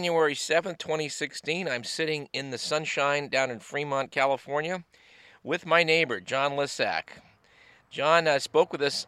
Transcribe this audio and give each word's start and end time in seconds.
January 0.00 0.34
7th, 0.34 0.78
2016. 0.78 1.68
I'm 1.68 1.84
sitting 1.84 2.30
in 2.32 2.48
the 2.48 2.56
sunshine 2.56 3.28
down 3.28 3.50
in 3.50 3.58
Fremont, 3.58 4.10
California, 4.10 4.82
with 5.44 5.66
my 5.66 5.82
neighbor, 5.82 6.20
John 6.20 6.52
Lysak. 6.52 7.20
John 7.90 8.26
uh, 8.26 8.38
spoke 8.38 8.72
with 8.72 8.80
us 8.80 9.06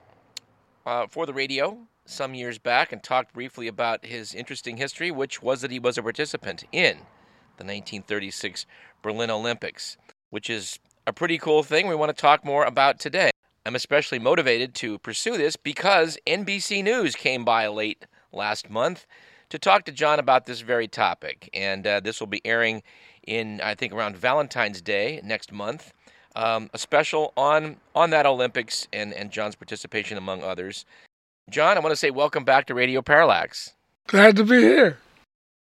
uh, 0.85 1.07
for 1.07 1.25
the 1.25 1.33
radio 1.33 1.79
some 2.05 2.35
years 2.35 2.59
back 2.59 2.93
and 2.93 3.02
talked 3.02 3.33
briefly 3.33 3.69
about 3.69 4.05
his 4.05 4.35
interesting 4.35 4.77
history, 4.77 5.11
which 5.11 5.41
was 5.41 5.63
that 5.63 5.71
he 5.71 5.79
was 5.79 5.97
a 5.97 6.02
participant 6.02 6.65
in 6.73 6.99
the 7.57 7.65
1936 7.65 8.66
Berlin 9.01 9.30
Olympics, 9.30 9.97
which 10.29 10.51
is 10.51 10.79
a 11.07 11.13
pretty 11.15 11.38
cool 11.38 11.63
thing 11.63 11.88
we 11.88 11.95
want 11.95 12.15
to 12.15 12.21
talk 12.21 12.45
more 12.45 12.66
about 12.66 13.01
today. 13.01 13.30
I'm 13.65 13.77
especially 13.77 14.19
motivated 14.19 14.74
to 14.74 14.99
pursue 14.99 15.38
this 15.38 15.57
because 15.57 16.19
NBC 16.27 16.85
News 16.85 17.16
came 17.16 17.47
by 17.47 17.66
late 17.69 18.05
last 18.30 18.69
month 18.69 19.07
to 19.52 19.59
talk 19.59 19.84
to 19.84 19.92
John 19.92 20.19
about 20.19 20.47
this 20.47 20.62
very 20.62 20.88
topic. 20.88 21.51
And 21.52 21.87
uh, 21.87 22.01
this 22.01 22.20
will 22.20 22.27
be 22.27 22.41
airing 22.47 22.83
in, 23.27 23.60
I 23.60 23.74
think, 23.74 23.93
around 23.93 24.16
Valentine's 24.16 24.80
Day 24.80 25.20
next 25.23 25.52
month. 25.52 25.93
Um, 26.34 26.70
a 26.73 26.79
special 26.79 27.34
on 27.37 27.77
on 27.95 28.09
that 28.10 28.24
Olympics 28.24 28.88
and, 28.95 29.12
and 29.12 29.30
John's 29.30 29.54
participation, 29.54 30.16
among 30.16 30.43
others. 30.43 30.87
John, 31.51 31.77
I 31.77 31.80
want 31.80 31.93
to 31.93 31.96
say 31.96 32.10
welcome 32.10 32.45
back 32.45 32.65
to 32.68 32.74
Radio 32.74 33.02
Parallax. 33.02 33.74
Glad 34.07 34.37
to 34.37 34.45
be 34.45 34.59
here. 34.59 34.96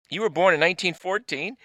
You 0.09 0.23
were 0.23 0.31
born 0.31 0.55
in 0.55 0.61
1914. 0.61 1.59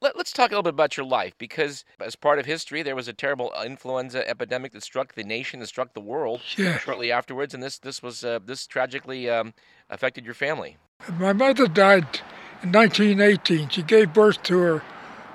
Let, 0.00 0.16
us 0.16 0.32
talk 0.32 0.50
a 0.50 0.54
little 0.54 0.62
bit 0.62 0.72
about 0.72 0.96
your 0.96 1.04
life 1.04 1.34
because, 1.36 1.84
as 2.00 2.16
part 2.16 2.38
of 2.38 2.46
history, 2.46 2.82
there 2.82 2.96
was 2.96 3.08
a 3.08 3.12
terrible 3.12 3.52
influenza 3.62 4.26
epidemic 4.26 4.72
that 4.72 4.84
struck 4.84 5.14
the 5.14 5.24
nation 5.24 5.60
and 5.60 5.68
struck 5.68 5.92
the 5.92 6.00
world 6.00 6.40
yeah. 6.56 6.78
shortly 6.78 7.12
afterwards, 7.12 7.52
and 7.52 7.62
this 7.62 7.78
this 7.78 8.02
was 8.02 8.24
uh, 8.24 8.38
this 8.42 8.66
tragically 8.66 9.28
um, 9.28 9.52
affected 9.90 10.24
your 10.24 10.34
family. 10.34 10.78
My 11.16 11.32
mother 11.32 11.66
died 11.66 12.20
in 12.62 12.72
1918. 12.72 13.70
She 13.70 13.82
gave 13.82 14.12
birth 14.12 14.42
to 14.44 14.58
her 14.58 14.82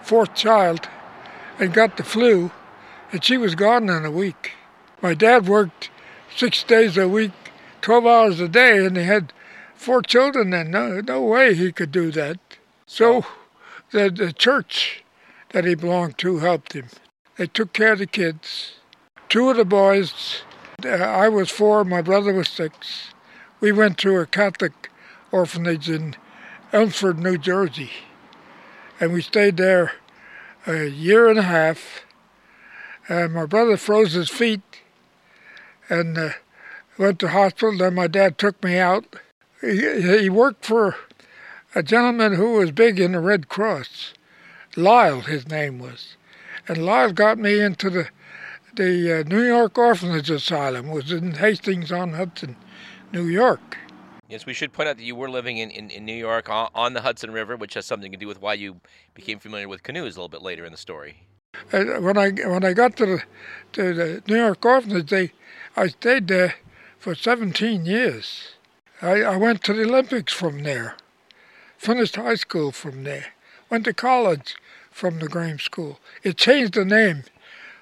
fourth 0.02 0.36
child 0.36 0.88
and 1.60 1.74
got 1.74 1.98
the 1.98 2.04
flu, 2.04 2.52
and 3.12 3.24
she 3.24 3.38
was 3.38 3.56
gone 3.56 3.90
in 3.90 4.06
a 4.06 4.12
week. 4.12 4.52
My 5.02 5.14
dad 5.14 5.48
worked 5.48 5.90
six 6.36 6.64
days 6.64 6.98
a 6.98 7.08
week, 7.10 7.32
12 7.82 8.06
hours 8.06 8.40
a 8.40 8.48
day, 8.48 8.86
and 8.86 8.96
he 8.96 9.04
had 9.04 9.34
four 9.74 10.02
children, 10.02 10.54
and 10.54 10.72
no, 10.72 11.02
no 11.02 11.22
way 11.22 11.56
he 11.56 11.72
could 11.72 11.92
do 11.92 12.12
that. 12.12 12.40
So 12.86 13.26
the, 13.92 14.10
the 14.10 14.32
church 14.32 15.04
that 15.50 15.66
he 15.66 15.76
belonged 15.76 16.18
to 16.20 16.40
helped 16.40 16.74
him. 16.74 16.88
They 17.38 17.48
took 17.48 17.74
care 17.74 17.94
of 17.94 18.00
the 18.00 18.08
kids. 18.08 18.76
Two 19.28 19.50
of 19.50 19.58
the 19.58 19.66
boys, 19.66 20.44
uh, 20.86 20.90
I 20.90 21.30
was 21.30 21.50
four, 21.50 21.84
my 21.84 22.02
brother 22.02 22.34
was 22.34 22.50
six. 22.50 23.14
We 23.60 23.72
went 23.72 23.98
to 24.00 24.18
a 24.18 24.26
Catholic 24.26 24.92
orphanage 25.34 25.90
in 25.90 26.16
Elmsford, 26.72 27.20
New 27.20 27.38
Jersey. 27.38 27.90
And 29.00 29.12
we 29.12 29.22
stayed 29.22 29.58
there 29.58 29.92
a 30.66 30.86
year 30.86 31.28
and 31.28 31.40
a 31.40 31.44
half. 31.44 32.06
And 33.10 33.34
my 33.34 33.46
brother 33.46 33.76
froze 33.76 34.14
his 34.14 34.30
feet 34.30 34.62
and 35.90 36.18
uh, 36.18 36.30
went 36.98 37.20
to 37.20 37.30
hospital. 37.30 37.78
Then 37.78 37.96
my 37.96 38.08
dad 38.08 38.38
took 38.38 38.64
me 38.64 38.78
out. 38.78 39.18
He, 39.60 40.20
he 40.20 40.30
worked 40.30 40.64
for 40.64 40.96
a 41.76 41.84
gentleman 41.84 42.34
who 42.34 42.54
was 42.54 42.72
big 42.72 43.00
in 43.00 43.14
the 43.14 43.20
Red 43.20 43.50
Cross. 43.50 44.14
Lyle, 44.76 45.22
his 45.22 45.48
name 45.50 45.80
was. 45.80 46.16
And 46.68 46.86
Lyle 46.86 47.12
got 47.12 47.38
me 47.38 47.60
into 47.60 47.90
the 47.90 48.08
the 48.76 49.20
uh, 49.20 49.24
New 49.24 49.44
York 49.44 49.78
Orphanage 49.78 50.32
Asylum, 50.32 50.90
was 50.90 51.12
in 51.12 51.34
Hastings 51.34 51.92
on 51.92 52.14
Hudson, 52.14 52.56
New 53.12 53.28
York. 53.28 53.78
Yes, 54.34 54.48
we 54.48 54.54
should 54.54 54.74
point 54.74 54.90
out 54.90 54.98
that 54.98 55.04
you 55.04 55.16
were 55.16 55.30
living 55.30 55.60
in, 55.60 55.70
in, 55.70 55.92
in 55.92 56.06
New 56.06 56.16
York 56.16 56.50
on, 56.50 56.70
on, 56.74 56.94
the 56.94 57.02
Hudson 57.02 57.30
River, 57.30 57.56
which 57.56 57.76
has 57.76 57.86
something 57.86 58.12
to 58.12 58.18
do 58.18 58.28
with 58.28 58.42
why 58.42 58.56
you 58.56 58.82
became 59.14 59.38
familiar 59.38 59.68
with 59.68 59.84
canoes 59.84 60.16
a 60.16 60.20
little 60.20 60.28
bit 60.28 60.42
later 60.42 60.66
in 60.66 60.72
the 60.72 60.78
story. 60.78 61.28
When 61.70 62.18
I 62.18 62.32
when 62.32 62.66
I 62.66 62.74
got 62.74 62.98
to 62.98 63.06
the 63.06 63.24
to 63.74 63.94
the 63.94 64.24
New 64.28 64.38
York 64.38 64.66
Orphanage, 64.66 65.12
they, 65.12 65.34
I 65.76 65.88
stayed 65.88 66.28
there 66.28 66.56
for 66.98 67.14
17 67.14 67.86
years. 67.86 68.56
I, 69.04 69.22
I 69.22 69.38
went 69.38 69.64
to 69.66 69.74
the 69.74 69.84
Olympics 69.84 70.34
from 70.34 70.64
there 70.64 70.96
finished 71.84 72.16
high 72.16 72.36
school 72.36 72.72
from 72.72 73.04
there, 73.04 73.34
went 73.70 73.84
to 73.84 73.94
college 73.94 74.56
from 74.90 75.20
the 75.20 75.28
Graham 75.28 75.60
School. 75.60 76.00
It 76.24 76.38
changed 76.38 76.76
the 76.76 76.86
name 76.86 77.24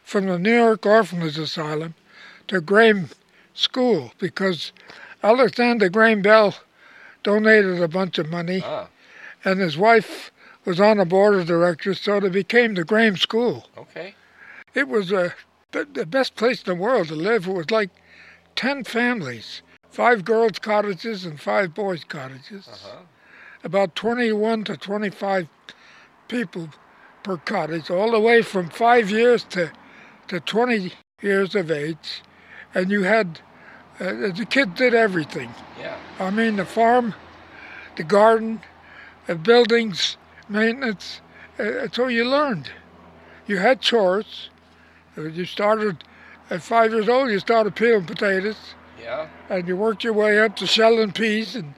from 0.04 0.26
the 0.26 0.40
New 0.40 0.56
York 0.56 0.86
Orphanage 0.88 1.38
Asylum 1.38 1.94
to 2.48 2.62
Graham 2.62 3.10
School 3.54 4.12
because 4.18 4.74
Alexander 5.24 5.90
Graham 5.90 6.22
Bell 6.22 6.56
donated 7.24 7.82
a 7.82 7.88
bunch 7.88 8.18
of 8.18 8.30
money, 8.30 8.62
ah. 8.64 8.88
and 9.44 9.60
his 9.60 9.78
wife 9.78 10.32
was 10.66 10.80
on 10.80 10.98
the 10.98 11.06
board 11.06 11.36
of 11.36 11.48
directors, 11.48 12.00
so 12.00 12.18
it 12.18 12.32
became 12.32 12.74
the 12.74 12.84
Graham 12.84 13.18
School. 13.18 13.68
Okay. 13.78 14.16
It 14.74 14.88
was 14.88 15.12
uh, 15.12 15.32
the 15.72 16.06
best 16.06 16.36
place 16.36 16.64
in 16.64 16.66
the 16.66 16.82
world 16.82 17.10
to 17.10 17.16
live. 17.16 17.48
It 17.48 17.54
was 17.54 17.72
like 17.72 17.90
10 18.56 18.84
families, 18.84 19.62
five 19.90 20.24
girls' 20.24 20.60
cottages 20.60 21.26
and 21.26 21.40
five 21.40 21.74
boys' 21.74 22.04
cottages. 22.04 22.68
Uh-huh 22.68 23.04
about 23.64 23.96
21 23.96 24.64
to 24.66 24.78
25 24.78 25.48
people 26.28 26.70
per 27.24 27.38
cottage, 27.38 27.90
all 27.90 28.12
the 28.12 28.20
way 28.20 28.42
from 28.42 28.70
five 28.70 29.10
years 29.12 29.44
to, 29.44 29.72
to 30.28 30.40
20 30.40 30.92
years 31.22 31.56
of 31.56 31.70
age. 31.70 32.22
And 32.74 32.90
you 32.90 33.04
had, 33.04 33.40
uh, 34.02 34.32
the 34.32 34.48
kids 34.50 34.74
did 34.76 34.94
everything. 34.96 35.54
Yeah. 35.80 35.96
I 36.20 36.32
mean, 36.32 36.56
the 36.56 36.66
farm, 36.66 37.14
the 37.96 38.04
garden, 38.04 38.62
the 39.28 39.36
buildings, 39.36 40.18
maintenance. 40.50 41.22
Uh, 41.60 41.88
so 41.92 42.08
you 42.08 42.26
learned. 42.26 42.72
You 43.46 43.58
had 43.58 43.80
chores. 43.80 44.50
Uh, 45.16 45.24
you 45.24 45.46
started 45.46 46.04
at 46.50 46.64
five 46.64 46.92
years 46.92 47.08
old, 47.08 47.30
you 47.30 47.40
started 47.40 47.76
peeling 47.76 48.06
potatoes. 48.06 48.74
Yeah. 49.00 49.28
And 49.50 49.68
you 49.68 49.78
worked 49.78 50.04
your 50.04 50.14
way 50.14 50.40
up 50.40 50.56
to 50.58 50.68
shelling 50.68 51.12
peas 51.12 51.56
and 51.56 51.74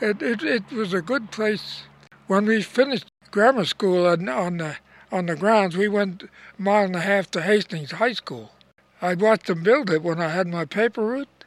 it, 0.00 0.20
it, 0.20 0.42
it 0.42 0.70
was 0.72 0.92
a 0.92 1.00
good 1.00 1.30
place. 1.30 1.82
When 2.26 2.46
we 2.46 2.62
finished 2.62 3.06
grammar 3.30 3.64
school 3.64 4.06
on, 4.06 4.28
on, 4.28 4.56
the, 4.58 4.76
on 5.12 5.26
the 5.26 5.36
grounds, 5.36 5.76
we 5.76 5.88
went 5.88 6.24
a 6.24 6.28
mile 6.58 6.84
and 6.84 6.96
a 6.96 7.00
half 7.00 7.30
to 7.32 7.42
Hastings 7.42 7.92
High 7.92 8.12
School. 8.12 8.50
I 9.00 9.14
watched 9.14 9.46
them 9.46 9.62
build 9.62 9.90
it 9.90 10.02
when 10.02 10.20
I 10.20 10.28
had 10.28 10.48
my 10.48 10.64
paper 10.64 11.04
route. 11.04 11.37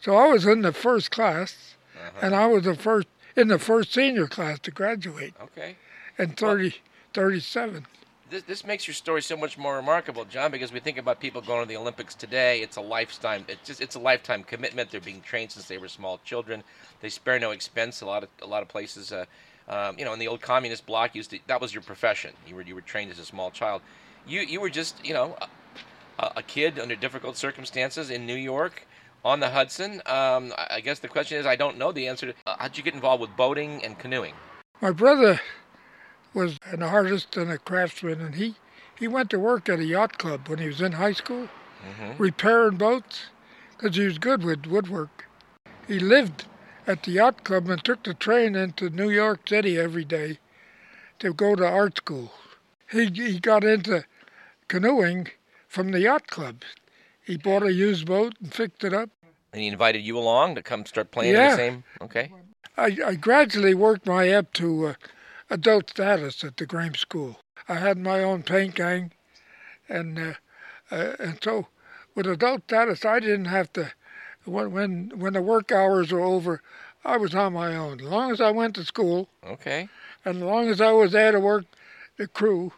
So 0.00 0.16
I 0.16 0.28
was 0.28 0.46
in 0.46 0.62
the 0.62 0.72
first 0.72 1.10
class, 1.10 1.74
uh-huh. 1.94 2.20
and 2.22 2.34
I 2.34 2.46
was 2.46 2.64
the 2.64 2.74
first 2.74 3.08
in 3.34 3.48
the 3.48 3.58
first 3.58 3.92
senior 3.92 4.26
class 4.26 4.58
to 4.60 4.70
graduate. 4.70 5.34
Okay. 5.40 5.76
In 6.18 6.30
30, 6.30 6.62
well, 6.62 6.72
37 7.12 7.86
this, 8.30 8.42
this 8.42 8.66
makes 8.66 8.86
your 8.86 8.94
story 8.94 9.22
so 9.22 9.36
much 9.36 9.56
more 9.56 9.76
remarkable, 9.76 10.24
John, 10.24 10.50
because 10.50 10.72
we 10.72 10.80
think 10.80 10.98
about 10.98 11.20
people 11.20 11.40
going 11.40 11.62
to 11.62 11.68
the 11.68 11.76
Olympics 11.76 12.14
today. 12.14 12.60
It's 12.60 12.76
a 12.76 12.80
lifetime. 12.80 13.44
It's 13.48 13.66
just 13.66 13.80
it's 13.80 13.94
a 13.94 14.00
lifetime 14.00 14.42
commitment. 14.42 14.90
They're 14.90 15.00
being 15.00 15.20
trained 15.20 15.52
since 15.52 15.66
they 15.66 15.78
were 15.78 15.88
small 15.88 16.18
children. 16.24 16.64
They 17.00 17.08
spare 17.08 17.38
no 17.38 17.52
expense. 17.52 18.00
A 18.00 18.06
lot 18.06 18.24
of 18.24 18.28
a 18.42 18.46
lot 18.46 18.62
of 18.62 18.68
places, 18.68 19.12
uh, 19.12 19.26
um, 19.68 19.98
you 19.98 20.04
know, 20.04 20.12
in 20.12 20.18
the 20.18 20.28
old 20.28 20.40
communist 20.40 20.86
bloc, 20.86 21.14
used 21.14 21.30
to, 21.30 21.38
that 21.46 21.60
was 21.60 21.72
your 21.72 21.82
profession. 21.82 22.32
You 22.46 22.56
were 22.56 22.62
you 22.62 22.74
were 22.74 22.80
trained 22.80 23.10
as 23.10 23.18
a 23.18 23.24
small 23.24 23.50
child. 23.50 23.82
You 24.26 24.40
you 24.40 24.60
were 24.60 24.70
just 24.70 25.04
you 25.04 25.14
know 25.14 25.36
a, 26.18 26.32
a 26.36 26.42
kid 26.42 26.78
under 26.78 26.96
difficult 26.96 27.36
circumstances 27.36 28.10
in 28.10 28.26
New 28.26 28.34
York 28.34 28.86
on 29.26 29.40
the 29.40 29.50
Hudson. 29.50 30.00
Um, 30.06 30.52
I 30.70 30.80
guess 30.80 31.00
the 31.00 31.08
question 31.08 31.36
is, 31.38 31.46
I 31.46 31.56
don't 31.56 31.76
know 31.76 31.90
the 31.90 32.06
answer. 32.06 32.26
To, 32.26 32.34
uh, 32.46 32.54
how'd 32.60 32.76
you 32.76 32.84
get 32.84 32.94
involved 32.94 33.20
with 33.20 33.36
boating 33.36 33.84
and 33.84 33.98
canoeing? 33.98 34.34
My 34.80 34.92
brother 34.92 35.40
was 36.32 36.58
an 36.66 36.82
artist 36.82 37.36
and 37.36 37.50
a 37.50 37.58
craftsman, 37.58 38.20
and 38.20 38.36
he, 38.36 38.54
he 38.96 39.08
went 39.08 39.30
to 39.30 39.38
work 39.40 39.68
at 39.68 39.80
a 39.80 39.84
yacht 39.84 40.16
club 40.16 40.48
when 40.48 40.60
he 40.60 40.68
was 40.68 40.80
in 40.80 40.92
high 40.92 41.12
school, 41.12 41.48
mm-hmm. 41.48 42.22
repairing 42.22 42.76
boats, 42.76 43.26
because 43.76 43.96
he 43.96 44.04
was 44.04 44.18
good 44.18 44.44
with 44.44 44.66
woodwork. 44.66 45.26
He 45.88 45.98
lived 45.98 46.44
at 46.86 47.02
the 47.02 47.12
yacht 47.12 47.42
club 47.42 47.68
and 47.68 47.82
took 47.82 48.04
the 48.04 48.14
train 48.14 48.54
into 48.54 48.90
New 48.90 49.10
York 49.10 49.48
City 49.48 49.76
every 49.76 50.04
day 50.04 50.38
to 51.18 51.32
go 51.32 51.56
to 51.56 51.66
art 51.66 51.96
school. 51.96 52.30
He, 52.92 53.06
he 53.06 53.40
got 53.40 53.64
into 53.64 54.04
canoeing 54.68 55.28
from 55.66 55.90
the 55.90 56.00
yacht 56.00 56.28
club. 56.28 56.62
He 57.26 57.36
bought 57.36 57.64
a 57.64 57.72
used 57.72 58.06
boat 58.06 58.34
and 58.40 58.54
fixed 58.54 58.84
it 58.84 58.94
up. 58.94 59.10
And 59.56 59.62
he 59.62 59.68
invited 59.68 60.00
you 60.00 60.18
along 60.18 60.54
to 60.56 60.62
come 60.62 60.84
start 60.84 61.10
playing 61.10 61.32
yeah. 61.32 61.48
the 61.48 61.56
same? 61.56 61.84
Okay. 62.02 62.30
I, 62.76 62.98
I 63.06 63.14
gradually 63.14 63.72
worked 63.72 64.04
my 64.04 64.16
way 64.16 64.34
up 64.34 64.52
to 64.52 64.88
uh, 64.88 64.94
adult 65.48 65.88
status 65.88 66.44
at 66.44 66.58
the 66.58 66.66
Graham 66.66 66.94
School. 66.94 67.40
I 67.66 67.76
had 67.76 67.96
my 67.96 68.22
own 68.22 68.42
paint 68.42 68.74
gang, 68.74 69.12
and 69.88 70.18
uh, 70.18 70.34
uh, 70.90 71.12
and 71.18 71.38
so 71.42 71.68
with 72.14 72.26
adult 72.26 72.64
status, 72.64 73.06
I 73.06 73.18
didn't 73.18 73.46
have 73.46 73.72
to. 73.72 73.92
When 74.44 74.72
when 74.72 75.12
when 75.16 75.32
the 75.32 75.40
work 75.40 75.72
hours 75.72 76.12
were 76.12 76.20
over, 76.20 76.60
I 77.02 77.16
was 77.16 77.34
on 77.34 77.54
my 77.54 77.74
own. 77.74 78.00
As 78.00 78.06
long 78.06 78.30
as 78.32 78.42
I 78.42 78.50
went 78.50 78.74
to 78.74 78.84
school, 78.84 79.26
okay, 79.42 79.88
and 80.26 80.36
as 80.36 80.42
long 80.42 80.68
as 80.68 80.82
I 80.82 80.92
was 80.92 81.12
there 81.12 81.32
to 81.32 81.40
work 81.40 81.64
the 82.18 82.28
crew 82.28 82.72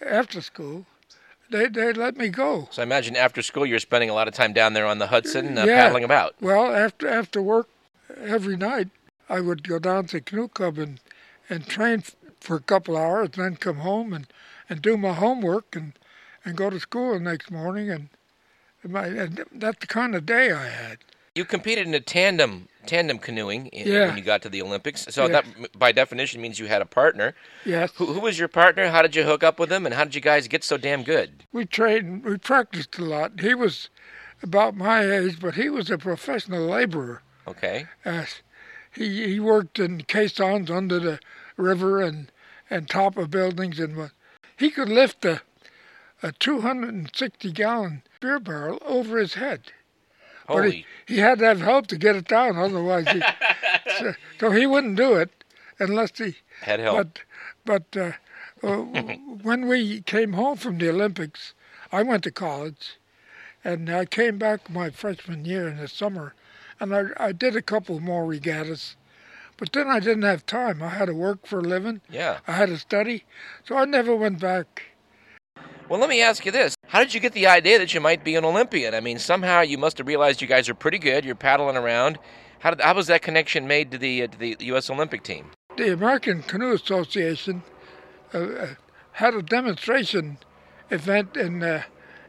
after 0.00 0.40
school, 0.40 0.86
they 1.54 1.68
they 1.68 1.92
let 1.92 2.16
me 2.16 2.28
go. 2.28 2.68
So 2.70 2.82
I 2.82 2.84
imagine 2.84 3.16
after 3.16 3.42
school 3.42 3.66
you're 3.66 3.78
spending 3.78 4.10
a 4.10 4.14
lot 4.14 4.28
of 4.28 4.34
time 4.34 4.52
down 4.52 4.72
there 4.72 4.86
on 4.86 4.98
the 4.98 5.06
Hudson 5.06 5.56
uh, 5.56 5.64
yeah. 5.64 5.84
paddling 5.84 6.04
about. 6.04 6.34
Well, 6.40 6.74
after 6.74 7.08
after 7.08 7.40
work 7.40 7.68
every 8.20 8.56
night, 8.56 8.88
I 9.28 9.40
would 9.40 9.66
go 9.66 9.78
down 9.78 10.06
to 10.06 10.16
the 10.16 10.20
canoe 10.20 10.48
club 10.48 10.78
and 10.78 11.00
and 11.48 11.66
train 11.66 12.00
f- 12.00 12.16
for 12.40 12.56
a 12.56 12.60
couple 12.60 12.96
hours, 12.96 13.30
then 13.36 13.56
come 13.56 13.76
home 13.76 14.12
and, 14.12 14.26
and 14.68 14.82
do 14.82 14.96
my 14.96 15.14
homework 15.14 15.74
and, 15.74 15.98
and 16.44 16.56
go 16.56 16.70
to 16.70 16.78
school 16.78 17.14
the 17.14 17.20
next 17.20 17.50
morning. 17.50 17.90
And, 17.90 18.08
my, 18.82 19.06
and 19.06 19.44
that's 19.52 19.80
the 19.80 19.86
kind 19.86 20.14
of 20.14 20.26
day 20.26 20.52
I 20.52 20.68
had. 20.68 20.98
You 21.34 21.44
competed 21.44 21.86
in 21.88 21.94
a 21.94 22.00
tandem 22.00 22.68
tandem 22.86 23.18
canoeing 23.18 23.70
i- 23.72 23.78
Yeah. 23.78 24.06
when 24.08 24.16
you 24.18 24.22
got 24.22 24.42
to 24.42 24.48
the 24.50 24.60
Olympics. 24.62 25.06
So 25.10 25.22
Yeah. 25.26 25.40
that, 25.40 25.78
by 25.78 25.90
definition, 25.90 26.40
means 26.42 26.58
you 26.58 26.66
had 26.66 26.82
a 26.82 26.86
partner. 26.86 27.34
Yes. 27.64 27.90
Who, 27.96 28.12
who 28.12 28.20
was 28.20 28.38
your 28.38 28.46
partner? 28.48 28.90
How 28.90 29.00
did 29.02 29.16
you 29.16 29.24
hook 29.24 29.42
up 29.42 29.58
with 29.58 29.72
him? 29.72 29.86
And 29.86 29.94
how 29.94 30.04
did 30.04 30.14
you 30.14 30.20
guys 30.20 30.46
get 30.48 30.62
so 30.62 30.76
damn 30.76 31.02
good? 31.02 31.44
We 31.50 31.64
trained, 31.64 32.24
we 32.24 32.36
practiced 32.36 32.98
a 32.98 33.04
lot. 33.04 33.40
He 33.40 33.54
was 33.54 33.88
about 34.42 34.76
my 34.76 35.00
age, 35.10 35.40
but 35.40 35.54
he 35.54 35.70
was 35.70 35.90
a 35.90 35.96
professional 35.96 36.66
laborer. 36.66 37.22
Okay. 37.48 37.86
Uh, 38.04 38.26
he 38.92 39.26
he 39.26 39.40
worked 39.40 39.78
in 39.78 40.02
caissons 40.02 40.70
under 40.70 40.98
the 41.00 41.18
river 41.56 42.00
and 42.02 42.30
and 42.70 42.88
top 42.88 43.16
of 43.16 43.30
buildings 43.30 43.80
and 43.80 43.96
what. 43.96 44.10
He 44.58 44.70
could 44.70 44.90
lift 44.90 45.24
a 45.24 45.40
a 46.22 46.32
260 46.32 47.50
gallon 47.52 48.02
beer 48.20 48.38
barrel 48.38 48.78
over 48.84 49.16
his 49.18 49.34
head. 49.34 49.72
But 50.46 50.70
he, 50.70 50.86
he 51.06 51.18
had 51.18 51.38
to 51.38 51.46
have 51.46 51.60
help 51.60 51.86
to 51.88 51.96
get 51.96 52.16
it 52.16 52.28
down, 52.28 52.56
otherwise 52.56 53.08
he. 53.08 53.22
so, 53.98 54.14
so 54.38 54.50
he 54.50 54.66
wouldn't 54.66 54.96
do 54.96 55.14
it 55.14 55.44
unless 55.78 56.18
he. 56.18 56.36
Had 56.62 56.80
help. 56.80 57.18
But 57.64 57.90
but 57.92 58.00
uh, 58.00 58.12
uh, 58.66 58.76
when 59.42 59.66
we 59.66 60.00
came 60.02 60.34
home 60.34 60.56
from 60.56 60.78
the 60.78 60.88
Olympics, 60.90 61.54
I 61.92 62.02
went 62.02 62.24
to 62.24 62.30
college, 62.30 62.98
and 63.62 63.88
I 63.90 64.04
came 64.04 64.38
back 64.38 64.70
my 64.70 64.90
freshman 64.90 65.44
year 65.44 65.68
in 65.68 65.78
the 65.78 65.88
summer, 65.88 66.34
and 66.80 66.94
I 66.94 67.04
I 67.16 67.32
did 67.32 67.56
a 67.56 67.62
couple 67.62 67.98
more 68.00 68.26
regattas, 68.26 68.96
but 69.56 69.72
then 69.72 69.88
I 69.88 70.00
didn't 70.00 70.22
have 70.22 70.44
time. 70.46 70.82
I 70.82 70.90
had 70.90 71.06
to 71.06 71.14
work 71.14 71.46
for 71.46 71.58
a 71.60 71.62
living. 71.62 72.00
yeah. 72.10 72.38
I 72.46 72.52
had 72.52 72.68
to 72.68 72.78
study, 72.78 73.24
so 73.64 73.76
I 73.76 73.84
never 73.84 74.14
went 74.14 74.40
back. 74.40 74.82
Well, 75.88 76.00
let 76.00 76.08
me 76.08 76.22
ask 76.22 76.46
you 76.46 76.52
this. 76.52 76.74
How 76.86 77.00
did 77.00 77.12
you 77.12 77.20
get 77.20 77.34
the 77.34 77.46
idea 77.46 77.78
that 77.78 77.92
you 77.92 78.00
might 78.00 78.24
be 78.24 78.36
an 78.36 78.44
Olympian? 78.44 78.94
I 78.94 79.00
mean, 79.00 79.18
somehow 79.18 79.60
you 79.60 79.76
must 79.76 79.98
have 79.98 80.06
realized 80.06 80.40
you 80.40 80.48
guys 80.48 80.68
are 80.68 80.74
pretty 80.74 80.98
good. 80.98 81.24
You're 81.24 81.34
paddling 81.34 81.76
around. 81.76 82.18
How, 82.60 82.70
did, 82.70 82.80
how 82.80 82.94
was 82.94 83.08
that 83.08 83.20
connection 83.20 83.66
made 83.66 83.90
to 83.90 83.98
the, 83.98 84.22
uh, 84.22 84.26
to 84.28 84.38
the 84.38 84.56
U.S. 84.60 84.88
Olympic 84.88 85.22
team? 85.22 85.50
The 85.76 85.92
American 85.92 86.42
Canoe 86.42 86.72
Association 86.72 87.62
uh, 88.32 88.38
uh, 88.38 88.66
had 89.12 89.34
a 89.34 89.42
demonstration 89.42 90.38
event 90.90 91.36
in 91.36 91.62
uh, 91.62 91.82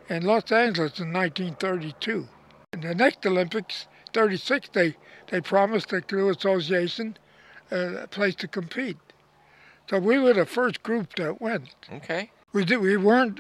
in 0.09 0.23
Los 0.23 0.51
Angeles 0.51 0.99
in 0.99 1.11
1932. 1.13 2.27
In 2.73 2.81
the 2.81 2.93
next 2.93 3.25
Olympics, 3.25 3.87
36, 4.13 4.69
they 4.73 4.95
they 5.27 5.41
promised 5.41 5.89
the 5.89 6.01
Canoe 6.01 6.29
Association 6.29 7.17
uh, 7.71 8.03
a 8.03 8.07
place 8.07 8.35
to 8.35 8.47
compete. 8.47 8.97
So 9.89 9.99
we 9.99 10.19
were 10.19 10.33
the 10.33 10.45
first 10.45 10.83
group 10.83 11.15
that 11.15 11.39
went. 11.39 11.73
Okay. 11.91 12.31
We 12.55 12.63
did, 12.63 12.77
we 12.77 12.95
weren't 12.95 13.37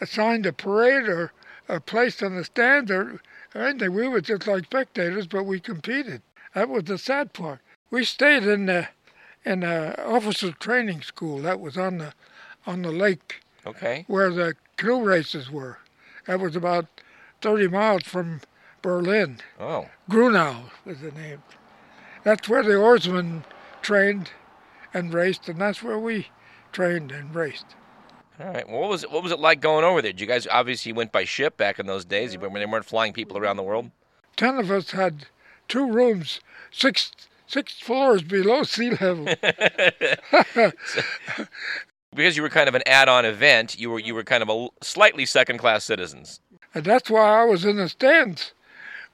assigned 0.00 0.46
a 0.46 0.52
parade 0.54 1.10
or 1.10 1.30
a 1.68 1.78
place 1.78 2.22
on 2.22 2.36
the 2.36 2.42
stand 2.44 2.90
or, 2.90 3.20
or 3.54 3.60
anything. 3.60 3.92
We 3.92 4.08
were 4.08 4.22
just 4.22 4.46
like 4.46 4.64
spectators, 4.64 5.26
but 5.26 5.44
we 5.44 5.60
competed. 5.60 6.22
That 6.54 6.70
was 6.70 6.84
the 6.84 6.96
sad 6.96 7.34
part. 7.34 7.60
We 7.90 8.02
stayed 8.06 8.44
in 8.44 8.64
the 8.64 8.88
in 9.44 9.62
a 9.62 9.94
officer 10.06 10.52
training 10.52 11.02
school 11.02 11.38
that 11.40 11.60
was 11.60 11.76
on 11.76 11.98
the 11.98 12.14
on 12.66 12.80
the 12.80 12.90
lake 12.90 13.42
Okay. 13.66 14.06
where 14.06 14.32
the 14.32 14.54
canoe 14.78 15.04
races 15.04 15.50
were. 15.50 15.76
That 16.26 16.40
was 16.40 16.56
about 16.56 16.86
30 17.42 17.68
miles 17.68 18.04
from 18.04 18.40
Berlin. 18.80 19.40
Oh. 19.60 19.90
Grunau 20.08 20.70
was 20.86 21.00
the 21.00 21.10
name. 21.10 21.42
That's 22.24 22.48
where 22.48 22.62
the 22.62 22.76
oarsmen 22.76 23.44
trained 23.82 24.30
and 24.94 25.12
raced, 25.12 25.46
and 25.46 25.60
that's 25.60 25.82
where 25.82 25.98
we 25.98 26.28
trained 26.72 27.12
and 27.12 27.34
raced. 27.34 27.74
All 28.38 28.46
right. 28.46 28.68
Well, 28.68 28.80
what 28.80 28.90
was 28.90 29.04
it, 29.04 29.10
what 29.10 29.22
was 29.22 29.32
it 29.32 29.38
like 29.38 29.60
going 29.60 29.84
over 29.84 30.02
there? 30.02 30.12
Did 30.12 30.20
you 30.20 30.26
guys 30.26 30.46
obviously 30.50 30.92
went 30.92 31.10
by 31.12 31.24
ship 31.24 31.56
back 31.56 31.78
in 31.78 31.86
those 31.86 32.04
days 32.04 32.36
when 32.36 32.52
they 32.52 32.66
weren't 32.66 32.84
flying 32.84 33.12
people 33.12 33.38
around 33.38 33.56
the 33.56 33.62
world? 33.62 33.90
ten 34.36 34.58
of 34.58 34.70
us 34.70 34.90
had 34.90 35.26
two 35.68 35.90
rooms, 35.90 36.40
six 36.70 37.12
six 37.46 37.72
floors 37.80 38.22
below 38.22 38.62
sea 38.64 38.90
level. 38.90 39.26
Because 42.14 42.36
you 42.36 42.42
were 42.42 42.48
kind 42.48 42.68
of 42.68 42.74
an 42.74 42.82
add-on 42.86 43.26
event, 43.26 43.78
you 43.78 43.90
were 43.90 43.98
you 43.98 44.14
were 44.14 44.24
kind 44.24 44.42
of 44.42 44.48
a 44.48 44.68
slightly 44.82 45.26
second-class 45.26 45.84
citizens. 45.84 46.40
and 46.74 46.84
that's 46.84 47.10
why 47.10 47.42
I 47.42 47.44
was 47.44 47.64
in 47.64 47.76
the 47.76 47.90
stands 47.90 48.52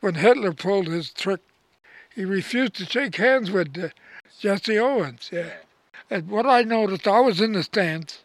when 0.01 0.15
Hitler 0.15 0.53
pulled 0.53 0.87
his 0.87 1.11
trick. 1.13 1.41
He 2.15 2.25
refused 2.25 2.75
to 2.75 2.85
shake 2.85 3.17
hands 3.17 3.51
with 3.51 3.77
uh, 3.77 3.89
Jesse 4.39 4.79
Owens. 4.79 5.31
Yeah. 5.33 5.51
And 6.11 6.29
what 6.29 6.47
I 6.47 6.63
noticed, 6.63 7.09
I 7.09 7.19
was 7.21 7.41
in 7.41 7.53
the 7.55 7.63
stands, 7.65 8.21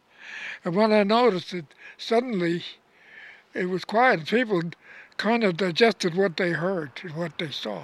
and 0.68 0.76
when 0.76 0.92
I 0.92 1.04
noticed 1.04 1.54
it, 1.54 1.74
suddenly 1.98 2.62
it 3.54 3.70
was 3.70 3.86
quiet. 3.86 4.26
People 4.26 4.64
kind 5.16 5.46
of 5.46 5.56
digested 5.56 6.14
what 6.14 6.36
they 6.36 6.50
heard 6.50 6.92
and 7.04 7.16
what 7.16 7.38
they 7.38 7.52
saw. 7.52 7.84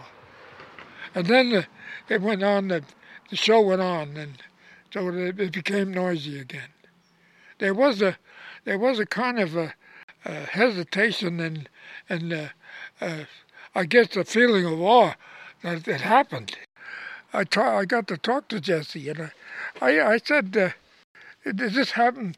And 1.15 1.27
then 1.27 1.55
uh, 1.55 1.63
it 2.09 2.21
went 2.21 2.43
on, 2.43 2.67
the, 2.67 2.83
the 3.29 3.37
show 3.37 3.61
went 3.61 3.81
on, 3.81 4.17
and 4.17 4.43
so 4.91 5.07
it, 5.07 5.53
became 5.53 5.93
noisy 5.93 6.37
again. 6.37 6.67
There 7.59 7.73
was 7.73 8.01
a, 8.01 8.17
there 8.65 8.77
was 8.77 8.99
a 8.99 9.05
kind 9.05 9.39
of 9.39 9.55
a, 9.55 9.73
a 10.25 10.33
hesitation 10.33 11.39
and, 11.39 11.69
and 12.09 12.33
uh, 12.33 12.47
uh, 12.99 13.23
I 13.73 13.85
guess 13.85 14.17
a 14.17 14.25
feeling 14.25 14.65
of 14.65 14.81
awe 14.81 15.13
that 15.61 15.87
it 15.87 16.01
happened. 16.01 16.57
I, 17.31 17.45
I 17.55 17.85
got 17.85 18.09
to 18.09 18.17
talk 18.17 18.49
to 18.49 18.59
Jesse, 18.59 19.07
and 19.07 19.31
I, 19.79 19.99
I, 19.99 20.13
I 20.15 20.17
said, 20.17 20.57
uh, 20.57 20.71
"Did 21.45 21.71
this 21.75 21.91
happen 21.91 22.35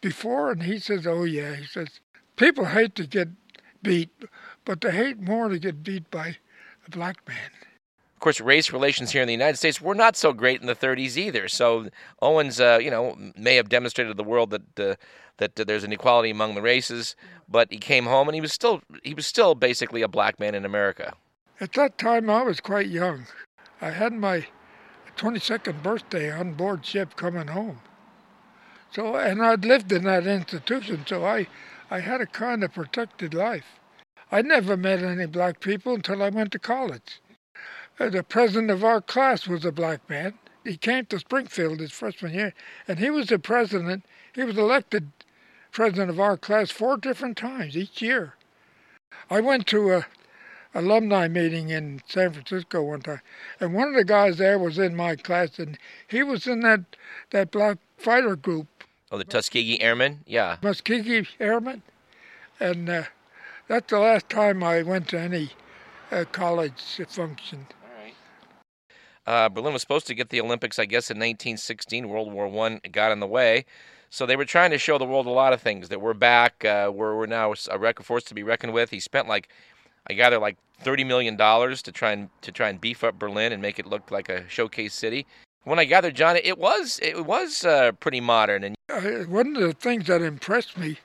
before?" 0.00 0.50
And 0.50 0.62
he 0.62 0.78
says, 0.78 1.06
"Oh 1.06 1.24
yeah." 1.24 1.54
He 1.54 1.66
says, 1.66 2.00
"People 2.36 2.66
hate 2.66 2.94
to 2.96 3.06
get 3.06 3.28
beat, 3.82 4.10
but 4.64 4.80
they 4.80 4.90
hate 4.90 5.20
more 5.20 5.48
to 5.48 5.58
get 5.58 5.82
beat 5.82 6.10
by 6.10 6.36
a 6.86 6.90
black 6.90 7.26
man." 7.28 7.50
Of 8.20 8.20
course, 8.20 8.40
race 8.40 8.70
relations 8.70 9.12
here 9.12 9.22
in 9.22 9.26
the 9.26 9.32
United 9.32 9.56
States 9.56 9.80
were 9.80 9.94
not 9.94 10.14
so 10.14 10.34
great 10.34 10.60
in 10.60 10.66
the 10.66 10.74
30s 10.74 11.16
either. 11.16 11.48
So 11.48 11.88
Owens, 12.20 12.60
uh, 12.60 12.78
you 12.78 12.90
know, 12.90 13.16
may 13.34 13.56
have 13.56 13.70
demonstrated 13.70 14.10
to 14.10 14.14
the 14.14 14.28
world 14.28 14.50
that 14.50 14.78
uh, 14.78 14.96
that 15.38 15.58
uh, 15.58 15.64
there's 15.64 15.84
an 15.84 15.92
equality 15.92 16.30
among 16.30 16.54
the 16.54 16.62
races, 16.62 17.16
but 17.48 17.72
he 17.72 17.78
came 17.78 18.04
home 18.04 18.28
and 18.28 18.34
he 18.34 18.40
was 18.40 18.52
still 18.52 18.82
he 19.02 19.14
was 19.14 19.26
still 19.26 19.54
basically 19.54 20.02
a 20.02 20.08
black 20.08 20.38
man 20.38 20.54
in 20.54 20.64
America. 20.64 21.14
At 21.60 21.72
that 21.72 21.98
time, 21.98 22.30
I 22.30 22.42
was 22.42 22.60
quite 22.60 22.88
young. 22.88 23.26
I 23.80 23.90
had 23.90 24.12
my 24.12 24.46
22nd 25.16 25.82
birthday 25.82 26.30
on 26.30 26.52
board 26.52 26.84
ship 26.84 27.16
coming 27.16 27.48
home. 27.48 27.80
So, 28.92 29.14
and 29.16 29.42
I'd 29.42 29.64
lived 29.64 29.92
in 29.92 30.04
that 30.04 30.26
institution, 30.26 31.04
so 31.06 31.24
I, 31.24 31.46
I 31.90 32.00
had 32.00 32.20
a 32.20 32.26
kind 32.26 32.64
of 32.64 32.74
protected 32.74 33.34
life. 33.34 33.78
I 34.32 34.42
never 34.42 34.76
met 34.76 35.02
any 35.02 35.26
black 35.26 35.60
people 35.60 35.94
until 35.94 36.22
I 36.22 36.28
went 36.28 36.52
to 36.52 36.58
college. 36.58 37.20
Uh, 37.98 38.08
the 38.08 38.22
president 38.22 38.70
of 38.70 38.82
our 38.82 39.00
class 39.00 39.46
was 39.46 39.64
a 39.64 39.72
black 39.72 40.08
man. 40.08 40.34
He 40.64 40.76
came 40.76 41.06
to 41.06 41.18
Springfield 41.18 41.80
his 41.80 41.92
freshman 41.92 42.34
year, 42.34 42.54
and 42.88 42.98
he 42.98 43.10
was 43.10 43.28
the 43.28 43.38
president. 43.38 44.04
He 44.34 44.44
was 44.44 44.58
elected 44.58 45.10
president 45.72 46.10
of 46.10 46.20
our 46.20 46.36
class 46.36 46.70
four 46.70 46.96
different 46.96 47.36
times 47.36 47.76
each 47.76 48.02
year. 48.02 48.34
I 49.30 49.40
went 49.40 49.66
to 49.68 49.92
a 49.92 50.06
alumni 50.74 51.28
meeting 51.28 51.70
in 51.70 52.00
San 52.06 52.32
Francisco 52.32 52.82
one 52.82 53.02
time, 53.02 53.20
and 53.58 53.74
one 53.74 53.88
of 53.88 53.94
the 53.94 54.04
guys 54.04 54.38
there 54.38 54.58
was 54.58 54.78
in 54.78 54.94
my 54.94 55.16
class, 55.16 55.58
and 55.58 55.78
he 56.08 56.22
was 56.22 56.46
in 56.46 56.60
that 56.60 56.96
that 57.30 57.50
black 57.50 57.78
fighter 57.96 58.36
group, 58.36 58.79
Oh, 59.12 59.18
the 59.18 59.24
Tuskegee 59.24 59.80
Airmen, 59.80 60.20
yeah. 60.24 60.58
Muskegee 60.62 61.26
Airmen, 61.40 61.82
and 62.60 62.88
uh, 62.88 63.02
that's 63.66 63.90
the 63.90 63.98
last 63.98 64.28
time 64.28 64.62
I 64.62 64.82
went 64.82 65.08
to 65.08 65.18
any 65.18 65.50
uh, 66.12 66.24
college 66.30 67.00
function. 67.08 67.66
Uh, 69.26 69.48
Berlin 69.48 69.72
was 69.72 69.82
supposed 69.82 70.06
to 70.06 70.14
get 70.14 70.30
the 70.30 70.40
Olympics, 70.40 70.78
I 70.78 70.86
guess, 70.86 71.10
in 71.10 71.16
1916. 71.16 72.08
World 72.08 72.32
War 72.32 72.48
One 72.48 72.80
got 72.90 73.12
in 73.12 73.20
the 73.20 73.26
way, 73.26 73.64
so 74.10 74.26
they 74.26 74.36
were 74.36 74.44
trying 74.44 74.70
to 74.70 74.78
show 74.78 74.96
the 74.98 75.04
world 75.04 75.26
a 75.26 75.30
lot 75.30 75.52
of 75.52 75.60
things 75.60 75.88
that 75.88 76.00
we're 76.00 76.14
back. 76.14 76.64
Uh, 76.64 76.90
we're 76.92 77.16
we're 77.16 77.26
now 77.26 77.54
a 77.70 77.78
record 77.78 78.06
force 78.06 78.24
to 78.24 78.34
be 78.34 78.42
reckoned 78.42 78.72
with. 78.72 78.90
He 78.90 79.00
spent 79.00 79.28
like, 79.28 79.48
I 80.08 80.14
gather, 80.14 80.38
like 80.38 80.56
30 80.80 81.04
million 81.04 81.36
dollars 81.36 81.82
to 81.82 81.92
try 81.92 82.12
and 82.12 82.28
to 82.42 82.50
try 82.50 82.68
and 82.68 82.80
beef 82.80 83.04
up 83.04 83.18
Berlin 83.18 83.52
and 83.52 83.60
make 83.60 83.78
it 83.78 83.86
look 83.86 84.10
like 84.10 84.28
a 84.28 84.48
showcase 84.48 84.94
city. 84.94 85.26
When 85.64 85.78
I 85.78 85.84
gathered, 85.84 86.14
John, 86.14 86.36
it 86.36 86.58
was 86.58 86.98
it 87.02 87.26
was 87.26 87.64
uh, 87.64 87.92
pretty 87.92 88.20
modern, 88.20 88.64
and 88.64 88.76
Uh, 88.88 89.24
one 89.24 89.56
of 89.56 89.62
the 89.62 89.72
things 89.74 90.06
that 90.06 90.22
impressed 90.22 90.76
me, 90.78 90.98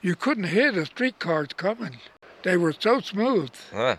you 0.00 0.16
couldn't 0.16 0.44
hear 0.44 0.72
the 0.72 0.86
streetcars 0.86 1.48
coming. 1.56 1.98
They 2.42 2.56
were 2.56 2.72
so 2.72 3.00
smooth. 3.00 3.50
uh, 3.72 3.96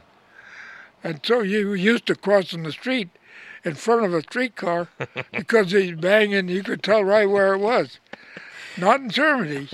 And 1.03 1.19
so 1.23 1.41
you 1.41 1.67
were 1.69 1.75
used 1.75 2.05
to 2.07 2.15
crossing 2.15 2.63
the 2.63 2.71
street 2.71 3.09
in 3.63 3.75
front 3.75 4.03
of 4.03 4.13
a 4.13 4.21
streetcar 4.21 4.89
because 5.31 5.71
he's 5.71 5.95
banging, 5.95 6.49
you 6.49 6.63
could 6.63 6.83
tell 6.83 7.03
right 7.03 7.29
where 7.29 7.53
it 7.53 7.59
was. 7.59 7.99
Not 8.77 8.99
in 8.99 9.09
Germany. 9.09 9.69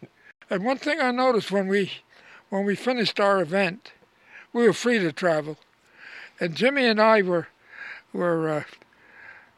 and 0.50 0.64
one 0.64 0.78
thing 0.78 1.00
I 1.00 1.10
noticed 1.10 1.52
when 1.52 1.68
we 1.68 1.92
when 2.48 2.64
we 2.64 2.74
finished 2.74 3.20
our 3.20 3.40
event, 3.42 3.92
we 4.54 4.64
were 4.66 4.72
free 4.72 4.98
to 4.98 5.12
travel. 5.12 5.58
And 6.40 6.54
Jimmy 6.56 6.86
and 6.86 7.00
I 7.00 7.20
were 7.22 7.48
were 8.14 8.48
uh, 8.48 8.62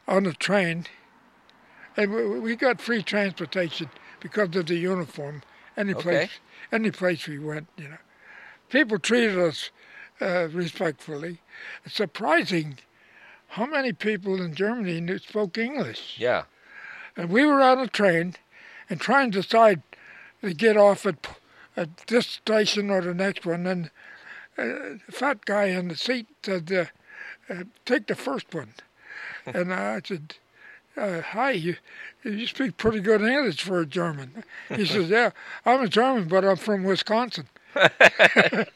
on 0.09 0.25
the 0.25 0.33
train 0.33 0.87
and 1.97 2.13
we, 2.13 2.41
we 2.41 2.57
got 2.57 2.81
free 2.81 3.03
transportation 3.03 3.91
because 4.21 4.55
of 4.57 4.67
the 4.67 4.77
uniform. 4.77 5.43
Any 5.77 5.93
Okay. 5.95 6.03
place, 6.03 6.31
any 6.73 6.91
place 6.91 7.27
we 7.27 7.39
went, 7.39 7.69
you 7.77 7.89
know, 7.89 7.99
people 8.69 8.99
treated 8.99 9.39
us 9.39 9.71
uh, 10.21 10.49
respectfully. 10.53 11.41
It's 11.85 11.95
surprising 11.95 12.79
how 13.49 13.67
many 13.67 13.93
people 13.93 14.41
in 14.41 14.55
Germany 14.55 15.01
knew, 15.01 15.19
spoke 15.19 15.59
English. 15.59 16.17
Yeah. 16.19 16.45
And 17.17 17.31
we 17.31 17.45
were 17.45 17.61
on 17.61 17.79
a 17.79 17.89
train 17.89 18.35
and 18.89 19.01
trying 19.01 19.31
to 19.33 19.43
decide 19.43 19.83
to 20.43 20.55
get 20.55 20.77
off 20.77 21.05
at, 21.07 21.27
at 21.77 21.97
this 22.07 22.27
station 22.27 22.91
or 22.91 23.01
the 23.01 23.15
next 23.15 23.45
one. 23.45 23.67
And 23.67 23.91
uh, 24.57 24.99
the 25.07 25.13
fat 25.13 25.45
guy 25.45 25.67
in 25.67 25.89
the 25.89 25.97
seat 25.97 26.29
said, 26.43 26.71
uh, 26.73 27.53
uh, 27.53 27.65
take 27.85 28.07
the 28.07 28.15
first 28.15 28.53
one. 28.55 28.75
and 29.55 29.73
I 29.73 30.01
said, 30.05 30.35
uh, 30.97 31.21
hi, 31.21 31.51
you, 31.53 31.77
you 32.25 32.47
speak 32.47 32.77
pretty 32.77 33.01
good 33.01 33.23
English 33.23 33.63
for 33.63 33.81
a 33.81 33.87
German. 33.87 34.45
He 34.69 34.85
says, 34.87 35.09
yeah, 35.09 35.31
I'm 35.65 35.83
a 35.83 35.89
German, 35.89 36.29
but 36.29 36.45
I'm 36.45 36.57
from 36.57 36.85
Wisconsin. 36.85 37.49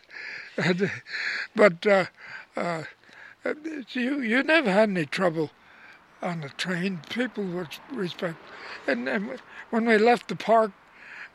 And, 0.57 0.91
but 1.57 1.85
uh, 1.87 2.05
uh, 2.57 2.85
you, 3.93 4.21
you 4.21 4.43
never 4.43 4.71
had 4.71 4.89
any 4.91 5.05
trouble 5.05 5.51
on 6.23 6.43
the 6.43 6.49
train. 6.51 7.01
People 7.11 7.45
would 7.45 7.69
respect. 7.93 8.37
And, 8.87 9.09
and 9.09 9.41
when 9.71 9.85
we 9.85 9.99
left 9.99 10.29
the 10.29 10.37
park, 10.37 10.71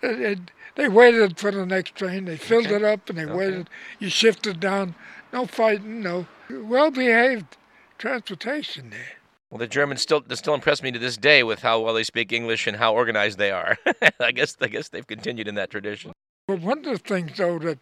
it, 0.01 0.21
it, 0.21 0.39
they 0.75 0.87
waited 0.87 1.37
for 1.37 1.51
the 1.51 1.65
next 1.65 1.95
train. 1.95 2.25
They 2.25 2.37
filled 2.37 2.67
Okay. 2.67 2.75
it 2.75 2.83
up 2.83 3.09
and 3.09 3.17
they 3.19 3.25
waited. 3.25 3.69
You 3.99 4.09
shifted 4.09 4.61
down. 4.61 4.95
No 5.33 5.45
fighting. 5.45 6.01
No 6.01 6.25
well 6.49 6.89
behaved 6.89 7.57
transportation 7.97 8.89
there. 8.89 9.18
Well, 9.49 9.57
the 9.57 9.67
Germans 9.67 10.01
still 10.01 10.21
they 10.21 10.35
still 10.35 10.53
impress 10.53 10.83
me 10.83 10.91
to 10.91 10.99
this 10.99 11.17
day 11.17 11.41
with 11.43 11.61
how 11.61 11.79
well 11.79 11.93
they 11.95 12.03
speak 12.03 12.31
English 12.31 12.67
and 12.67 12.77
how 12.77 12.93
organized 12.93 13.39
they 13.39 13.51
are. 13.51 13.77
I 14.19 14.31
guess 14.31 14.55
I 14.61 14.67
guess 14.67 14.89
they've 14.89 15.07
continued 15.07 15.47
in 15.47 15.55
that 15.55 15.71
tradition. 15.71 16.11
But 16.47 16.61
one 16.61 16.79
of 16.79 16.83
the 16.85 16.97
things 16.97 17.37
though 17.37 17.57
that 17.59 17.79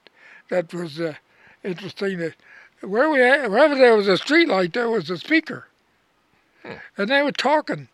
that 0.50 0.74
was 0.74 1.00
uh, 1.00 1.16
interesting 1.64 2.20
that 2.20 2.36
where 2.82 3.10
we 3.10 3.20
wherever 3.20 3.76
there 3.76 3.98
was 3.98 4.08
a 4.08 4.18
street 4.18 4.48
light, 4.48 4.74
there 4.74 4.90
was 4.90 5.10
a 5.10 5.18
speaker, 5.18 5.68
and 6.64 7.10
they 7.10 7.22
were 7.22 7.32
talking, 7.32 7.90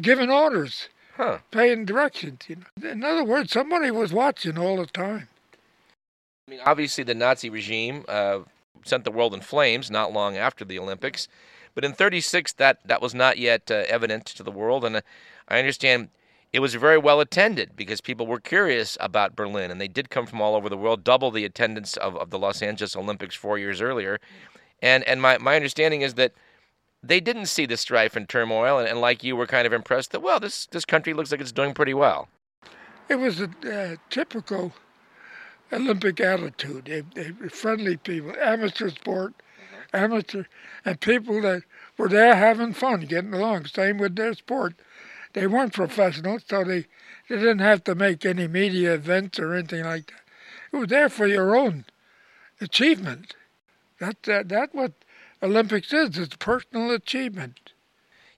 giving 0.00 0.30
orders, 0.30 0.88
Huh. 1.16 1.38
paying 1.50 1.84
directions. 1.84 2.42
You 2.48 2.56
know, 2.80 2.90
in 2.90 3.04
other 3.04 3.24
words, 3.24 3.52
somebody 3.52 3.90
was 3.90 4.12
watching 4.12 4.56
all 4.56 4.76
the 4.76 4.86
time. 4.86 5.28
I 6.46 6.50
mean, 6.52 6.60
obviously, 6.64 7.04
the 7.04 7.14
Nazi 7.14 7.50
regime 7.50 8.04
uh, 8.08 8.40
sent 8.84 9.04
the 9.04 9.10
world 9.10 9.34
in 9.34 9.40
flames 9.40 9.90
not 9.90 10.12
long 10.12 10.36
after 10.36 10.64
the 10.64 10.78
Olympics, 10.78 11.28
but 11.74 11.84
in 11.84 11.92
'36, 11.92 12.52
that 12.54 12.78
that 12.84 13.02
was 13.02 13.14
not 13.14 13.38
yet 13.38 13.70
uh, 13.70 13.84
evident 13.88 14.26
to 14.26 14.42
the 14.42 14.50
world, 14.50 14.84
and 14.84 14.96
uh, 14.96 15.00
I 15.48 15.58
understand 15.58 16.08
it 16.52 16.60
was 16.60 16.74
very 16.74 16.98
well 16.98 17.20
attended 17.20 17.76
because 17.76 18.00
people 18.00 18.26
were 18.26 18.40
curious 18.40 18.96
about 19.00 19.36
Berlin, 19.36 19.70
and 19.70 19.80
they 19.80 19.88
did 19.88 20.10
come 20.10 20.26
from 20.26 20.40
all 20.40 20.54
over 20.54 20.68
the 20.68 20.76
world, 20.76 21.04
double 21.04 21.30
the 21.30 21.44
attendance 21.44 21.96
of, 21.96 22.16
of 22.16 22.30
the 22.30 22.38
Los 22.38 22.62
Angeles 22.62 22.96
Olympics 22.96 23.34
four 23.34 23.58
years 23.58 23.80
earlier, 23.80 24.18
and 24.82 25.04
and 25.04 25.20
my 25.22 25.38
my 25.38 25.56
understanding 25.56 26.02
is 26.02 26.14
that. 26.14 26.32
They 27.00 27.20
didn't 27.20 27.46
see 27.46 27.64
the 27.64 27.76
strife 27.76 28.16
and 28.16 28.28
turmoil, 28.28 28.80
and, 28.80 28.88
and 28.88 29.00
like 29.00 29.22
you, 29.22 29.36
were 29.36 29.46
kind 29.46 29.68
of 29.68 29.72
impressed 29.72 30.10
that 30.10 30.20
well, 30.20 30.40
this 30.40 30.66
this 30.66 30.84
country 30.84 31.14
looks 31.14 31.30
like 31.30 31.40
it's 31.40 31.52
doing 31.52 31.72
pretty 31.72 31.94
well. 31.94 32.26
It 33.08 33.20
was 33.20 33.40
a 33.40 33.48
uh, 33.64 33.96
typical 34.10 34.72
Olympic 35.72 36.20
attitude. 36.20 36.86
They, 36.86 37.02
they 37.14 37.30
were 37.32 37.50
friendly 37.50 37.96
people, 37.96 38.34
amateur 38.40 38.90
sport, 38.90 39.34
mm-hmm. 39.34 39.96
amateur, 39.96 40.44
and 40.84 41.00
people 41.00 41.42
that 41.42 41.62
were 41.96 42.08
there 42.08 42.34
having 42.34 42.72
fun, 42.72 43.02
getting 43.02 43.34
along. 43.34 43.66
Same 43.66 43.98
with 43.98 44.16
their 44.16 44.34
sport. 44.34 44.74
They 45.34 45.46
weren't 45.46 45.74
professionals, 45.74 46.44
so 46.48 46.64
they, 46.64 46.86
they 47.28 47.36
didn't 47.36 47.58
have 47.58 47.84
to 47.84 47.94
make 47.94 48.24
any 48.24 48.48
media 48.48 48.94
events 48.94 49.38
or 49.38 49.54
anything 49.54 49.84
like 49.84 50.06
that. 50.06 50.22
It 50.72 50.76
was 50.76 50.88
there 50.88 51.08
for 51.08 51.26
your 51.26 51.56
own 51.56 51.84
achievement. 52.60 53.34
That 54.00 54.22
that 54.24 54.48
that 54.48 54.74
what 54.74 54.92
Olympics 55.42 55.92
is. 55.92 56.18
It's 56.18 56.36
personal 56.36 56.90
achievement. 56.90 57.72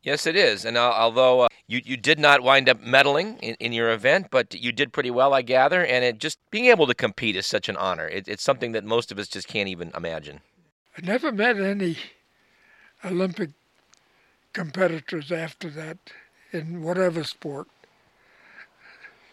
Yes, 0.03 0.27
it 0.27 0.37
is. 0.37 0.65
And 0.65 0.79
al- 0.79 0.93
although 0.93 1.41
uh, 1.43 1.49
you 1.67 1.81
you 1.85 1.97
did 1.97 2.19
not 2.19 2.43
wind 2.43 2.69
up 2.69 2.81
medaling 2.83 3.39
in, 3.41 3.55
in 3.61 3.73
your 3.73 3.91
event, 3.91 4.29
but 4.31 4.55
you 4.55 4.73
did 4.73 4.93
pretty 4.93 5.11
well, 5.11 5.35
I 5.35 5.43
gather. 5.43 5.85
And 5.85 6.05
it 6.05 6.19
just 6.19 6.39
being 6.51 6.67
able 6.67 6.87
to 6.87 6.95
compete 6.95 7.37
is 7.37 7.47
such 7.47 7.69
an 7.69 7.77
honor. 7.77 8.09
It, 8.09 8.27
it's 8.29 8.43
something 8.43 8.73
that 8.73 8.85
most 8.85 9.13
of 9.13 9.19
us 9.19 9.29
just 9.29 9.49
can't 9.49 9.69
even 9.69 9.93
imagine. 9.95 10.41
I 10.97 11.03
never 11.05 11.31
met 11.31 11.59
any 11.59 11.97
Olympic 13.05 13.51
competitors 14.53 15.31
after 15.31 15.71
that 15.71 15.99
in 16.53 16.83
whatever 16.83 17.23
sport. 17.25 17.69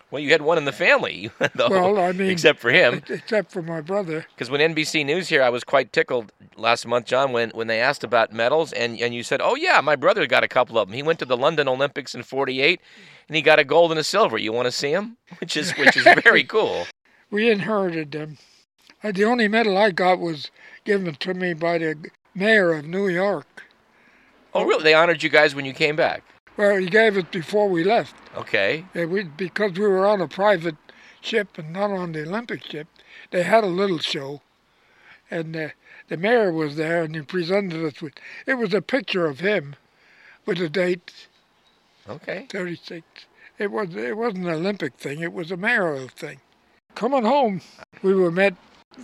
Well, 0.09 0.21
you 0.21 0.31
had 0.31 0.41
one 0.41 0.57
in 0.57 0.63
the 0.63 0.71
family, 0.71 1.29
though, 1.55 1.69
Well, 1.69 1.99
I 1.99 2.13
mean, 2.13 2.29
except 2.29 2.59
for 2.59 2.71
him. 2.71 3.01
except 3.09 3.51
for 3.51 3.61
my 3.61 3.81
brother. 3.81 4.25
Because 4.33 4.49
when 4.49 4.61
NBC 4.61 5.05
News 5.05 5.27
here, 5.27 5.43
I 5.43 5.49
was 5.49 5.65
quite 5.65 5.91
tickled 5.91 6.31
last 6.55 6.87
month, 6.87 7.07
John, 7.07 7.33
when, 7.33 7.49
when 7.49 7.67
they 7.67 7.81
asked 7.81 8.05
about 8.05 8.31
medals, 8.31 8.71
and, 8.71 8.97
and 9.01 9.13
you 9.13 9.21
said, 9.21 9.41
"Oh 9.43 9.55
yeah, 9.55 9.81
my 9.81 9.97
brother 9.97 10.25
got 10.25 10.43
a 10.45 10.47
couple 10.47 10.77
of 10.79 10.87
them. 10.87 10.95
He 10.95 11.03
went 11.03 11.19
to 11.19 11.25
the 11.25 11.35
London 11.35 11.67
Olympics 11.67 12.15
in 12.15 12.23
'48, 12.23 12.79
and 13.27 13.35
he 13.35 13.41
got 13.41 13.59
a 13.59 13.65
gold 13.65 13.91
and 13.91 13.99
a 13.99 14.03
silver. 14.03 14.37
You 14.37 14.53
want 14.53 14.67
to 14.67 14.71
see 14.71 14.91
him? 14.91 15.17
Which 15.39 15.57
is 15.57 15.71
which 15.73 15.97
is 15.97 16.03
very 16.23 16.45
cool. 16.45 16.85
We 17.29 17.51
inherited 17.51 18.11
them. 18.13 18.37
Uh, 19.03 19.11
The 19.11 19.25
only 19.25 19.49
medal 19.49 19.77
I 19.77 19.91
got 19.91 20.19
was 20.19 20.49
given 20.85 21.15
to 21.15 21.33
me 21.33 21.53
by 21.53 21.79
the 21.79 22.09
mayor 22.33 22.71
of 22.71 22.85
New 22.85 23.09
York. 23.09 23.63
Oh, 24.53 24.63
really? 24.63 24.83
They 24.83 24.93
honored 24.93 25.21
you 25.21 25.29
guys 25.29 25.53
when 25.53 25.65
you 25.65 25.73
came 25.73 25.97
back. 25.97 26.23
Well, 26.57 26.77
he 26.77 26.87
gave 26.87 27.17
it 27.17 27.31
before 27.31 27.69
we 27.69 27.83
left. 27.83 28.15
Okay. 28.35 28.85
Uh, 28.95 29.07
we, 29.07 29.23
because 29.23 29.73
we 29.73 29.85
were 29.85 30.07
on 30.07 30.21
a 30.21 30.27
private 30.27 30.75
ship 31.21 31.57
and 31.57 31.71
not 31.71 31.91
on 31.91 32.11
the 32.11 32.23
Olympic 32.23 32.63
ship, 32.63 32.87
they 33.31 33.43
had 33.43 33.63
a 33.63 33.67
little 33.67 33.99
show. 33.99 34.41
And 35.29 35.55
uh, 35.55 35.69
the 36.07 36.17
mayor 36.17 36.51
was 36.51 36.75
there 36.75 37.03
and 37.03 37.15
he 37.15 37.21
presented 37.21 37.85
us 37.85 38.01
with, 38.01 38.13
it 38.45 38.55
was 38.55 38.73
a 38.73 38.81
picture 38.81 39.25
of 39.27 39.39
him 39.39 39.75
with 40.45 40.57
the 40.57 40.69
date 40.69 41.27
Okay. 42.09 42.45
36. 42.49 43.03
It, 43.59 43.71
was, 43.71 43.95
it 43.95 44.15
wasn't 44.15 44.45
an 44.45 44.53
Olympic 44.53 44.95
thing, 44.95 45.19
it 45.19 45.33
was 45.33 45.51
a 45.51 45.57
mayoral 45.57 46.07
thing. 46.07 46.39
Coming 46.95 47.23
home, 47.23 47.61
we 48.01 48.13
were 48.13 48.31
met 48.31 48.55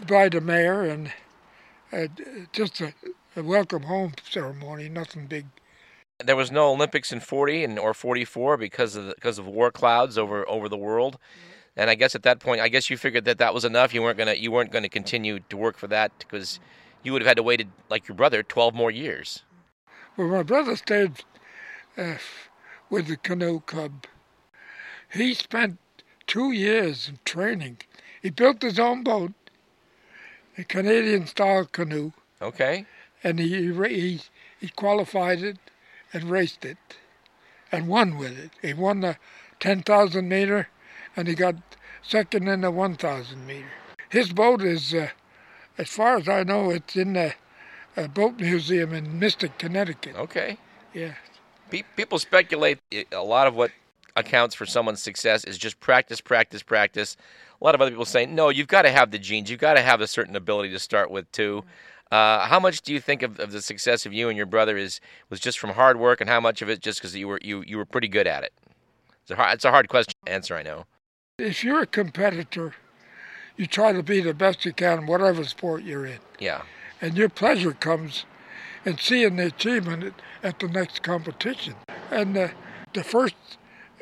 by 0.07 0.29
the 0.29 0.41
mayor 0.41 0.83
and 0.83 1.12
uh, 1.91 2.07
just 2.53 2.81
a, 2.81 2.93
a 3.36 3.43
welcome 3.43 3.83
home 3.83 4.13
ceremony, 4.29 4.89
nothing 4.89 5.27
big. 5.27 5.45
There 6.25 6.35
was 6.35 6.51
no 6.51 6.71
Olympics 6.71 7.11
in 7.11 7.19
40 7.19 7.63
and 7.63 7.79
or 7.79 7.93
44 7.93 8.57
because 8.57 8.95
of 8.95 9.05
the, 9.05 9.15
because 9.15 9.37
of 9.39 9.47
war 9.47 9.71
clouds 9.71 10.17
over 10.17 10.47
over 10.49 10.69
the 10.69 10.77
world. 10.77 11.17
And 11.75 11.89
I 11.89 11.95
guess 11.95 12.13
at 12.15 12.23
that 12.23 12.39
point, 12.39 12.61
I 12.61 12.69
guess 12.69 12.89
you 12.89 12.97
figured 12.97 13.25
that 13.25 13.39
that 13.39 13.53
was 13.53 13.65
enough. 13.65 13.93
You 13.93 14.01
weren't 14.03 14.17
gonna 14.17 14.33
you 14.35 14.51
weren't 14.51 14.71
gonna 14.71 14.89
continue 14.89 15.39
to 15.49 15.57
work 15.57 15.77
for 15.77 15.87
that 15.87 16.11
because 16.19 16.59
you 17.03 17.11
would 17.13 17.21
have 17.21 17.27
had 17.27 17.37
to 17.37 17.43
waited 17.43 17.69
like 17.89 18.07
your 18.07 18.15
brother 18.15 18.43
12 18.43 18.73
more 18.73 18.91
years. 18.91 19.43
Well, 20.15 20.27
my 20.27 20.43
brother 20.43 20.75
stayed 20.75 21.23
uh, 21.97 22.15
with 22.89 23.07
the 23.07 23.17
canoe 23.17 23.59
club. 23.61 24.05
He 25.11 25.33
spent 25.33 25.79
two 26.27 26.51
years 26.51 27.09
in 27.09 27.19
training. 27.25 27.77
He 28.21 28.29
built 28.29 28.61
his 28.61 28.79
own 28.79 29.03
boat, 29.03 29.33
a 30.57 30.63
Canadian 30.63 31.25
style 31.27 31.65
canoe, 31.65 32.11
Okay. 32.41 32.85
and 33.23 33.39
he, 33.39 33.73
he, 33.73 34.21
he 34.59 34.67
qualified 34.69 35.41
it 35.43 35.57
and 36.13 36.29
raced 36.29 36.63
it 36.63 36.77
and 37.72 37.88
won 37.88 38.17
with 38.17 38.38
it. 38.38 38.51
He 38.62 38.74
won 38.74 39.01
the 39.01 39.17
10,000 39.60 40.29
meter 40.29 40.70
and 41.15 41.27
he 41.27 41.34
got 41.34 41.55
second 42.01 42.48
in 42.48 42.62
the 42.62 42.72
1,000 42.72 43.46
meter. 43.46 43.72
His 44.10 44.32
boat 44.32 44.62
is, 44.62 44.93
uh, 44.93 45.10
as 45.77 45.89
far 45.89 46.17
as 46.17 46.29
I 46.29 46.43
know, 46.43 46.70
it's 46.70 46.96
in 46.96 47.13
the 47.13 47.34
uh, 47.98 48.08
boat 48.08 48.39
museum 48.39 48.93
in 48.93 49.20
Mystic, 49.20 49.58
Connecticut. 49.58 50.15
Okay. 50.15 50.58
Yeah. 50.93 51.15
Pe- 51.70 51.84
people 51.96 52.20
speculate 52.20 52.79
a 53.12 53.24
lot 53.24 53.48
of 53.48 53.55
what 53.55 53.72
accounts 54.15 54.53
for 54.53 54.65
someone's 54.65 55.01
success 55.01 55.43
is 55.43 55.58
just 55.58 55.79
practice, 55.79 56.22
practice, 56.22 56.62
practice. 56.62 57.17
A 57.60 57.63
lot 57.63 57.74
of 57.75 57.82
other 57.82 57.91
people 57.91 58.05
say, 58.05 58.25
no, 58.25 58.50
you've 58.50 58.67
got 58.67 58.84
to 58.84 58.91
have 58.91 59.12
the 59.12 59.17
genes. 59.17 59.50
You've 59.50 59.60
got 59.60 59.75
to 59.75 59.82
have 59.82 60.01
a 60.01 60.08
certain 60.08 60.36
ability 60.36 60.70
to 60.72 60.79
start 60.79 61.10
with, 61.10 61.32
too. 61.32 61.63
Uh, 62.13 62.46
how 62.46 62.60
much 62.60 62.82
do 62.82 62.93
you 62.93 63.00
think 63.00 63.24
of, 63.24 63.39
of 63.39 63.51
the 63.51 63.60
success 63.60 64.05
of 64.05 64.13
you 64.13 64.29
and 64.29 64.38
your 64.38 64.46
brother 64.46 64.77
is 64.77 65.01
was 65.32 65.39
just 65.39 65.58
from 65.58 65.72
hard 65.72 66.00
work, 66.00 66.22
and 66.22 66.29
how 66.29 66.39
much 66.39 66.62
of 66.62 66.70
it 66.70 66.79
just 66.79 67.00
because 67.00 67.15
you 67.15 67.27
were 67.27 67.39
you 67.41 67.63
you 67.65 67.75
were 67.75 67.86
pretty 67.86 68.08
good 68.08 68.27
at 68.27 68.43
it? 68.43 68.53
It's 69.24 69.32
a 69.32 69.36
hard, 69.36 69.55
it's 69.55 69.65
a 69.65 69.72
hard 69.72 69.89
question 69.89 70.13
to 70.24 70.32
answer, 70.32 70.55
I 70.55 70.62
know. 70.62 70.86
If 71.39 71.63
you're 71.63 71.82
a 71.82 71.88
competitor, 71.88 72.75
you 73.58 73.65
try 73.65 73.93
to 73.93 74.03
be 74.03 74.22
the 74.22 74.36
best 74.36 74.63
you 74.63 74.74
can 74.74 75.00
in 75.00 75.05
whatever 75.08 75.43
sport 75.43 75.82
you're 75.82 76.05
in. 76.05 76.20
Yeah. 76.38 76.62
And 77.01 77.17
your 77.17 77.29
pleasure 77.29 77.72
comes 77.72 78.25
in 78.86 79.00
seeing 79.00 79.38
the 79.38 79.48
achievement 79.48 80.13
at, 80.43 80.60
the 80.60 80.67
next 80.67 81.01
competition. 81.01 81.74
And 82.12 82.38
uh, 82.38 82.50
the 82.93 83.03
first 83.03 83.36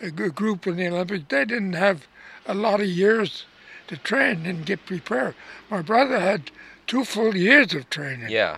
uh, 0.03 0.09
group 0.09 0.67
in 0.67 0.75
the 0.75 0.87
Olympics, 0.89 1.23
they 1.29 1.45
didn't 1.45 1.73
have 1.73 2.07
a 2.45 2.55
lot 2.55 2.81
of 2.81 2.87
years 2.87 3.45
to 3.87 3.95
train 3.95 4.45
and 4.45 4.65
get 4.65 4.85
prepared. 4.85 5.35
My 5.69 5.81
brother 5.81 6.19
had 6.19 6.51
two 6.91 7.05
full 7.05 7.37
years 7.37 7.73
of 7.73 7.89
training. 7.89 8.29
Yeah. 8.29 8.57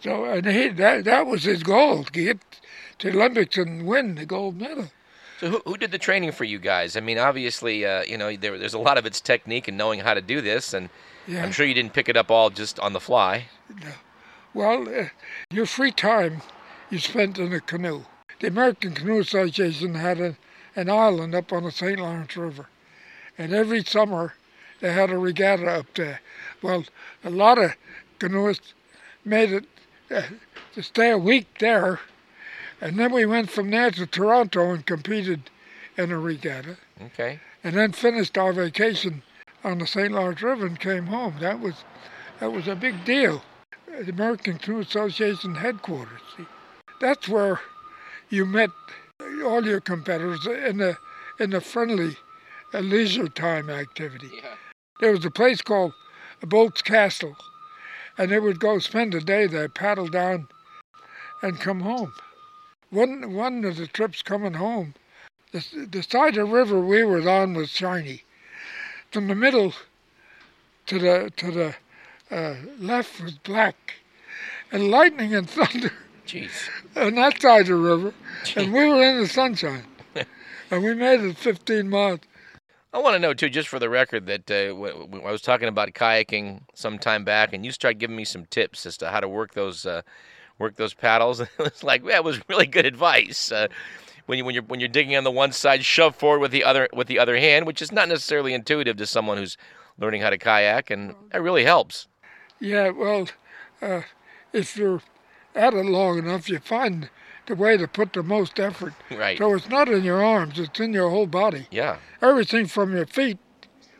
So, 0.00 0.24
and 0.24 0.44
he, 0.44 0.68
that, 0.70 1.04
that 1.04 1.26
was 1.28 1.44
his 1.44 1.62
goal, 1.62 2.02
to 2.02 2.10
get 2.10 2.38
to 2.98 3.12
the 3.12 3.16
Olympics 3.16 3.56
and 3.56 3.86
win 3.86 4.16
the 4.16 4.26
gold 4.26 4.60
medal. 4.60 4.90
So 5.38 5.50
who, 5.50 5.62
who 5.64 5.76
did 5.76 5.92
the 5.92 5.98
training 5.98 6.32
for 6.32 6.42
you 6.42 6.58
guys? 6.58 6.96
I 6.96 7.00
mean, 7.00 7.18
obviously, 7.18 7.86
uh, 7.86 8.02
you 8.02 8.18
know, 8.18 8.34
there, 8.34 8.58
there's 8.58 8.74
a 8.74 8.80
lot 8.80 8.98
of 8.98 9.06
its 9.06 9.20
technique 9.20 9.68
and 9.68 9.78
knowing 9.78 10.00
how 10.00 10.12
to 10.14 10.20
do 10.20 10.40
this, 10.40 10.74
and 10.74 10.88
Yeah. 11.28 11.44
I'm 11.44 11.52
sure 11.52 11.64
you 11.64 11.74
didn't 11.74 11.92
pick 11.92 12.08
it 12.08 12.16
up 12.16 12.32
all 12.32 12.50
just 12.50 12.80
on 12.80 12.92
the 12.92 13.00
fly. 13.00 13.44
No. 13.80 13.92
Well, 14.52 14.88
uh, 14.88 15.08
your 15.50 15.66
free 15.66 15.92
time 15.92 16.42
you 16.90 16.98
spent 16.98 17.38
in 17.38 17.52
a 17.52 17.60
canoe. 17.60 18.06
The 18.40 18.48
American 18.48 18.92
Canoe 18.92 19.20
Association 19.20 19.94
had 19.94 20.20
a, 20.20 20.36
an 20.74 20.90
island 20.90 21.34
up 21.34 21.52
on 21.52 21.62
the 21.62 21.70
St. 21.70 22.00
Lawrence 22.00 22.36
River, 22.36 22.66
and 23.38 23.54
every 23.54 23.84
summer 23.84 24.34
they 24.80 24.92
had 24.92 25.10
a 25.10 25.18
regatta 25.18 25.66
up 25.70 25.94
there. 25.94 26.20
Well, 26.62 26.84
a 27.24 27.30
lot 27.30 27.58
of 27.58 27.72
canoeists 28.18 28.74
made 29.24 29.52
it 29.52 29.64
uh, 30.10 30.22
to 30.74 30.82
stay 30.82 31.10
a 31.10 31.18
week 31.18 31.46
there, 31.58 32.00
and 32.80 32.98
then 32.98 33.12
we 33.12 33.26
went 33.26 33.50
from 33.50 33.70
there 33.70 33.90
to 33.92 34.06
Toronto 34.06 34.72
and 34.72 34.86
competed 34.86 35.50
in 35.96 36.12
a 36.12 36.18
regatta, 36.18 36.76
Okay. 37.00 37.40
and 37.64 37.76
then 37.76 37.92
finished 37.92 38.36
our 38.38 38.52
vacation 38.52 39.22
on 39.64 39.78
the 39.78 39.86
St. 39.86 40.12
Lawrence 40.12 40.42
River 40.42 40.66
and 40.66 40.78
came 40.78 41.06
home. 41.06 41.36
That 41.40 41.60
was 41.60 41.74
that 42.40 42.52
was 42.52 42.68
a 42.68 42.76
big 42.76 43.04
deal. 43.04 43.42
The 43.86 44.10
American 44.12 44.58
Canoe 44.58 44.80
Association 44.80 45.54
headquarters. 45.54 46.20
See, 46.36 46.46
that's 47.00 47.28
where 47.28 47.60
you 48.28 48.44
met 48.44 48.70
all 49.44 49.64
your 49.64 49.80
competitors 49.80 50.46
in 50.46 50.80
a 50.82 50.96
in 51.40 51.54
a 51.54 51.60
friendly 51.60 52.16
uh, 52.74 52.80
leisure 52.80 53.28
time 53.28 53.70
activity. 53.70 54.30
Yeah. 54.34 54.54
There 55.00 55.12
was 55.12 55.24
a 55.24 55.30
place 55.30 55.62
called 55.62 55.92
Boldt's 56.42 56.82
Castle, 56.82 57.36
and 58.18 58.30
they 58.30 58.38
would 58.38 58.60
go 58.60 58.78
spend 58.78 59.14
a 59.14 59.20
day 59.20 59.46
there, 59.46 59.68
paddle 59.68 60.08
down, 60.08 60.48
and 61.42 61.60
come 61.60 61.80
home. 61.80 62.12
One 62.90 63.32
one 63.34 63.64
of 63.64 63.76
the 63.76 63.86
trips 63.86 64.22
coming 64.22 64.54
home, 64.54 64.94
the, 65.52 65.64
the 65.90 66.02
side 66.02 66.36
of 66.36 66.48
the 66.48 66.54
river 66.54 66.80
we 66.80 67.04
were 67.04 67.28
on 67.28 67.54
was 67.54 67.70
shiny. 67.70 68.22
From 69.10 69.28
the 69.28 69.34
middle 69.34 69.72
to 70.86 70.98
the 70.98 71.32
to 71.36 71.50
the 71.50 71.74
uh, 72.30 72.56
left 72.78 73.20
was 73.20 73.34
black, 73.38 73.94
and 74.72 74.90
lightning 74.90 75.34
and 75.34 75.48
thunder 75.56 75.92
Jeez. 76.26 76.68
on 76.96 77.14
that 77.14 77.40
side 77.40 77.62
of 77.62 77.66
the 77.68 77.74
river, 77.74 78.14
and 78.56 78.72
we 78.72 78.86
were 78.86 79.02
in 79.02 79.20
the 79.20 79.28
sunshine, 79.28 79.84
and 80.70 80.82
we 80.82 80.94
made 80.94 81.20
it 81.20 81.36
15 81.36 81.88
miles. 81.88 82.20
I 82.96 82.98
want 82.98 83.14
to 83.14 83.18
know 83.18 83.34
too, 83.34 83.50
just 83.50 83.68
for 83.68 83.78
the 83.78 83.90
record, 83.90 84.24
that 84.24 84.50
uh, 84.50 84.74
I 85.22 85.30
was 85.30 85.42
talking 85.42 85.68
about 85.68 85.92
kayaking 85.92 86.62
some 86.72 86.98
time 86.98 87.24
back, 87.24 87.52
and 87.52 87.62
you 87.62 87.70
started 87.70 87.98
giving 87.98 88.16
me 88.16 88.24
some 88.24 88.46
tips 88.46 88.86
as 88.86 88.96
to 88.96 89.10
how 89.10 89.20
to 89.20 89.28
work 89.28 89.52
those 89.52 89.84
uh, 89.84 90.00
work 90.58 90.76
those 90.76 90.94
paddles. 90.94 91.40
it 91.40 91.50
was 91.58 91.84
like 91.84 92.06
that 92.06 92.24
was 92.24 92.40
really 92.48 92.64
good 92.64 92.86
advice. 92.86 93.52
Uh, 93.52 93.68
when 94.24 94.38
you 94.38 94.46
when 94.46 94.54
you're 94.54 94.64
when 94.64 94.80
you're 94.80 94.88
digging 94.88 95.14
on 95.14 95.24
the 95.24 95.30
one 95.30 95.52
side, 95.52 95.84
shove 95.84 96.16
forward 96.16 96.38
with 96.38 96.52
the 96.52 96.64
other 96.64 96.88
with 96.94 97.06
the 97.06 97.18
other 97.18 97.36
hand, 97.36 97.66
which 97.66 97.82
is 97.82 97.92
not 97.92 98.08
necessarily 98.08 98.54
intuitive 98.54 98.96
to 98.96 99.06
someone 99.06 99.36
who's 99.36 99.58
learning 99.98 100.22
how 100.22 100.30
to 100.30 100.38
kayak, 100.38 100.90
and 100.90 101.14
it 101.34 101.38
really 101.42 101.64
helps. 101.64 102.08
Yeah, 102.60 102.88
well, 102.88 103.28
uh, 103.82 104.02
if 104.54 104.74
you're 104.74 105.02
at 105.54 105.74
it 105.74 105.84
long 105.84 106.16
enough, 106.16 106.48
you 106.48 106.60
find 106.60 107.10
the 107.46 107.54
way 107.54 107.76
to 107.76 107.86
put 107.88 108.12
the 108.12 108.22
most 108.22 108.58
effort. 108.58 108.94
Right. 109.10 109.38
So 109.38 109.54
it's 109.54 109.68
not 109.68 109.88
in 109.88 110.04
your 110.04 110.24
arms; 110.24 110.58
it's 110.58 110.80
in 110.80 110.92
your 110.92 111.10
whole 111.10 111.26
body. 111.26 111.66
Yeah. 111.70 111.98
Everything 112.22 112.66
from 112.66 112.94
your 112.94 113.06
feet, 113.06 113.38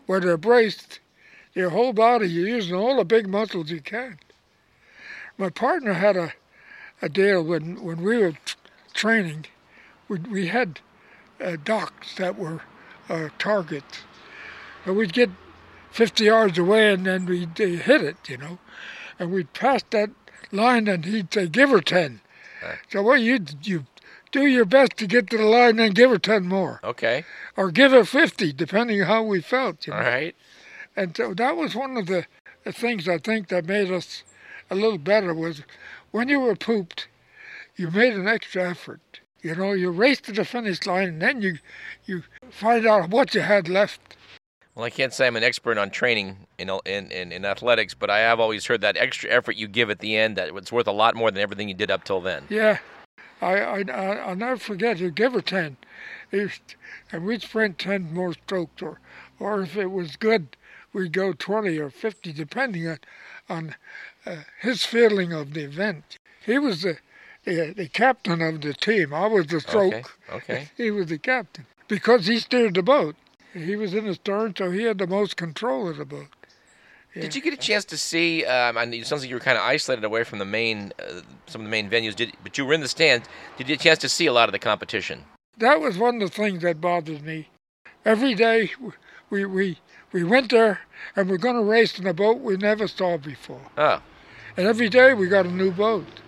where 0.07 0.21
they're 0.21 0.37
braced, 0.37 1.01
your 1.55 1.71
whole 1.71 1.93
body. 1.93 2.29
You're 2.29 2.49
using 2.49 2.75
all 2.75 2.97
the 2.97 3.05
big 3.05 3.29
muscles 3.29 3.71
you 3.71 3.81
can. 3.81 4.19
My 5.39 5.51
partner 5.51 5.95
had 5.95 6.17
a, 6.17 6.33
a 7.03 7.09
deal 7.09 7.43
when 7.43 7.83
when 7.83 8.03
we 8.03 8.19
were 8.19 8.33
t- 8.33 8.55
training. 8.95 9.47
We 10.09 10.19
we 10.19 10.47
had 10.49 10.81
uh, 11.41 11.57
docks 11.63 12.15
that 12.17 12.39
were 12.39 12.63
uh, 13.09 13.29
targets. 13.39 14.01
And 14.85 14.97
we'd 14.97 15.13
get 15.13 15.31
50 15.91 16.25
yards 16.25 16.59
away 16.59 16.93
and 16.93 17.07
then 17.07 17.27
we'd 17.27 17.61
uh, 17.61 17.65
hit 17.83 18.03
it, 18.03 18.17
you 18.29 18.37
know. 18.37 18.59
And 19.19 19.33
we'd 19.33 19.53
pass 19.53 19.83
that 19.91 20.11
line 20.53 20.89
and 20.89 21.05
he'd 21.05 21.33
say, 21.33 21.49
give 21.49 21.71
her 21.71 21.81
10. 21.81 22.21
Right. 22.67 22.79
So, 22.91 23.03
well, 23.03 23.17
you 23.17 23.45
you 23.63 23.87
do 24.33 24.47
your 24.47 24.65
best 24.65 24.97
to 24.99 25.07
get 25.07 25.31
to 25.31 25.39
the 25.39 25.45
line 25.45 25.79
and 25.79 25.95
give 25.95 26.11
her 26.11 26.19
10 26.19 26.47
more. 26.47 26.81
Okay. 26.85 27.25
Or 27.57 27.71
give 27.71 27.93
her 27.93 28.05
50, 28.05 28.53
depending 28.53 29.01
how 29.01 29.23
we 29.23 29.41
felt, 29.41 29.87
you 29.87 29.93
know. 29.93 29.99
All 29.99 30.05
right. 30.05 30.37
And 30.97 31.17
so 31.17 31.35
that 31.35 31.57
was 31.57 31.75
one 31.75 31.97
of 31.97 32.07
the, 32.07 32.27
the 32.65 32.73
things 32.73 33.09
I 33.09 33.19
think 33.19 33.49
that 33.49 33.67
made 33.67 33.91
us 33.91 34.25
a 34.71 34.75
little 34.75 34.99
better 34.99 35.33
was 35.33 35.63
when 36.11 36.29
you 36.29 36.41
were 36.41 36.57
pooped, 36.57 37.09
you 37.77 37.91
made 37.91 38.15
an 38.15 38.27
extra 38.27 38.71
effort. 38.71 39.21
You 39.43 39.55
know, 39.55 39.73
you 39.73 39.91
raced 39.91 40.25
to 40.25 40.33
the 40.33 40.45
finish 40.45 40.85
line 40.87 41.09
and 41.09 41.23
then 41.23 41.41
you 41.41 41.59
you 42.05 42.25
find 42.51 42.87
out 42.87 43.11
what 43.11 43.35
you 43.35 43.43
had 43.43 43.69
left. 43.69 44.17
Well, 44.77 44.85
I 44.85 44.91
can't 44.91 45.13
say 45.15 45.27
I'm 45.27 45.37
an 45.37 45.43
expert 45.43 45.79
on 45.79 45.89
training 45.89 46.37
in, 46.59 46.69
in, 46.85 47.11
in, 47.11 47.33
in 47.33 47.45
athletics, 47.47 47.95
but 47.95 48.11
I 48.11 48.19
have 48.19 48.39
always 48.39 48.67
heard 48.67 48.83
that 48.83 48.99
extra 48.99 49.31
effort 49.31 49.57
you 49.57 49.69
give 49.69 49.89
at 49.89 50.01
the 50.01 50.19
end 50.19 50.37
that 50.37 50.55
it's 50.55 50.71
worth 50.71 50.87
a 50.87 50.93
lot 50.93 51.17
more 51.17 51.31
than 51.31 51.43
everything 51.43 51.69
you 51.69 51.75
did 51.75 51.91
up 51.91 52.05
till 52.05 52.21
then. 52.21 52.45
Yeah, 52.51 52.79
I, 53.41 53.55
I, 53.57 53.85
I 53.91 54.07
I'll 54.17 54.37
never 54.37 54.59
forget. 54.59 54.99
You 54.99 55.11
give 55.11 55.35
a 55.35 55.41
ten, 55.41 55.79
If- 56.31 56.61
and 57.11 57.25
we'd 57.25 57.41
sprint 57.41 57.79
ten 57.79 58.13
more 58.13 58.35
strokes, 58.35 58.83
or, 58.83 59.01
or 59.41 59.63
if 59.63 59.79
it 59.79 59.87
was 59.91 60.17
good, 60.17 60.59
we'd 60.93 61.13
go 61.15 61.33
twenty 61.33 61.79
or 61.79 61.89
fifty, 61.89 62.31
depending 62.31 62.87
on, 62.87 62.99
on 63.49 63.75
uh, 64.27 64.43
his 64.61 64.85
feeling 64.85 65.33
of 65.33 65.55
the 65.55 65.65
event. 65.65 66.19
He 66.45 66.59
was 66.59 66.83
the, 66.83 66.99
the 67.45 67.73
the 67.75 67.89
captain 67.89 68.43
of 68.43 68.61
the 68.61 68.75
team. 68.75 69.15
I 69.15 69.27
was 69.27 69.47
the 69.47 69.61
stroke. 69.61 69.95
Okay. 69.95 70.05
Okay. 70.35 70.69
He 70.77 70.91
was 70.91 71.07
the 71.07 71.19
captain 71.19 71.65
because 71.89 72.27
he 72.27 72.41
steered 72.41 72.75
the 72.75 72.83
boat. 72.83 73.17
He 73.57 73.77
was 73.77 73.95
in 73.95 74.07
the 74.07 74.15
stern, 74.15 74.55
so 74.57 74.71
he 74.71 74.83
had 74.83 74.99
the 74.99 75.07
most 75.07 75.37
control 75.37 75.89
of 75.89 75.97
the 75.97 76.05
boat. 76.05 76.27
Yeah. 77.15 77.23
Did 77.23 77.35
you 77.35 77.41
get 77.41 77.55
a 77.55 77.57
chance 77.57 77.85
to 77.87 77.97
see? 77.97 78.45
Um, 78.45 78.77
and 78.77 78.93
it 78.95 79.07
sounds 79.07 79.23
like 79.23 79.31
you 79.31 79.37
were 79.37 79.41
kind 79.41 79.57
of 79.57 79.65
isolated 79.65 80.05
away 80.05 80.23
from 80.25 80.39
the 80.39 80.45
main, 80.45 80.93
uh, 80.99 81.23
some 81.47 81.63
of 81.63 81.65
the 81.67 81.71
main 81.71 81.89
venues. 81.89 82.15
Did, 82.15 82.35
but 82.43 82.59
you 82.59 82.67
were 82.67 82.75
in 82.75 82.83
the 82.83 82.89
stands. 82.89 83.27
Did 83.57 83.69
you 83.69 83.77
get 83.77 83.81
a 83.81 83.85
chance 83.85 83.99
to 84.01 84.09
see 84.11 84.27
a 84.27 84.33
lot 84.33 84.49
of 84.49 84.53
the 84.53 84.59
competition? 84.59 85.25
that 85.59 85.81
was 85.81 85.97
one 85.97 86.21
of 86.21 86.29
the 86.29 86.37
things 86.37 86.61
that 86.63 86.83
bothered 86.83 87.23
me. 87.23 87.49
Every 88.05 88.35
day 88.35 88.71
we 89.31 89.47
we 89.47 89.79
we 90.13 90.23
went 90.23 90.51
there 90.51 90.81
and 91.17 91.31
we're 91.31 91.39
going 91.39 91.57
to 91.57 91.63
race 91.63 91.99
in 91.99 92.07
a 92.07 92.13
boat 92.13 92.41
we 92.41 92.59
never 92.59 92.87
saw 92.87 93.17
before. 93.17 93.63
Oh, 93.79 94.03
And 94.59 94.67
every 94.67 94.91
day 94.91 95.15
we 95.15 95.29
got 95.29 95.47
a 95.47 95.51
new 95.51 95.71
boat. 95.71 96.21